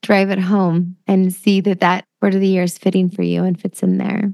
drive 0.00 0.30
it 0.30 0.38
home 0.38 0.96
and 1.06 1.32
see 1.32 1.60
that 1.60 1.80
that 1.80 2.06
word 2.22 2.34
of 2.34 2.40
the 2.40 2.48
year 2.48 2.62
is 2.62 2.78
fitting 2.78 3.10
for 3.10 3.22
you 3.22 3.44
and 3.44 3.60
fits 3.60 3.82
in 3.82 3.98
there. 3.98 4.32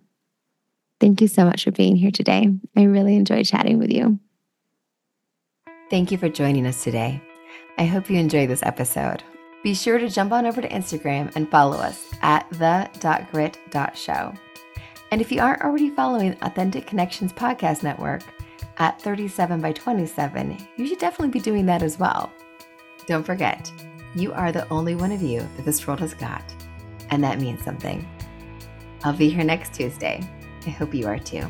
Thank 1.01 1.23
you 1.23 1.29
so 1.29 1.45
much 1.47 1.65
for 1.65 1.71
being 1.71 1.97
here 1.97 2.11
today. 2.11 2.49
I 2.77 2.83
really 2.83 3.17
enjoyed 3.17 3.47
chatting 3.47 3.79
with 3.79 3.91
you. 3.91 4.19
Thank 5.89 6.13
you 6.13 6.19
for 6.19 6.29
joining 6.29 6.67
us 6.67 6.85
today. 6.85 7.21
I 7.79 7.87
hope 7.87 8.11
you 8.11 8.19
enjoyed 8.19 8.51
this 8.51 8.63
episode. 8.63 9.23
Be 9.65 9.75
sure 9.75 9.99
to 9.99 10.09
jump 10.09 10.33
on 10.33 10.47
over 10.47 10.61
to 10.61 10.69
Instagram 10.69 11.35
and 11.35 11.51
follow 11.51 11.79
us 11.79 12.07
at 12.23 12.49
the.grit.show. 12.51 14.35
And 15.11 15.21
if 15.21 15.33
you 15.33 15.41
aren't 15.41 15.63
already 15.63 15.91
following 15.91 16.37
Authentic 16.43 16.87
Connections 16.87 17.33
Podcast 17.33 17.83
Network 17.83 18.23
at 18.77 19.01
37 19.01 19.61
by 19.61 19.73
27, 19.73 20.57
you 20.77 20.87
should 20.87 20.99
definitely 20.99 21.31
be 21.31 21.41
doing 21.41 21.67
that 21.67 21.83
as 21.83 21.99
well. 21.99 22.31
Don't 23.07 23.25
forget, 23.25 23.73
you 24.15 24.33
are 24.33 24.53
the 24.53 24.69
only 24.69 24.95
one 24.95 25.13
of 25.13 25.23
you 25.23 25.41
that 25.57 25.65
this 25.65 25.87
world 25.87 26.01
has 26.01 26.15
got, 26.15 26.45
and 27.11 27.25
that 27.25 27.41
means 27.41 27.65
something. 27.65 28.09
I'll 29.03 29.17
be 29.17 29.31
here 29.31 29.45
next 29.45 29.75
Tuesday. 29.75 30.23
I 30.67 30.71
hope 30.71 30.95
you 30.95 31.07
are 31.07 31.19
too. 31.19 31.47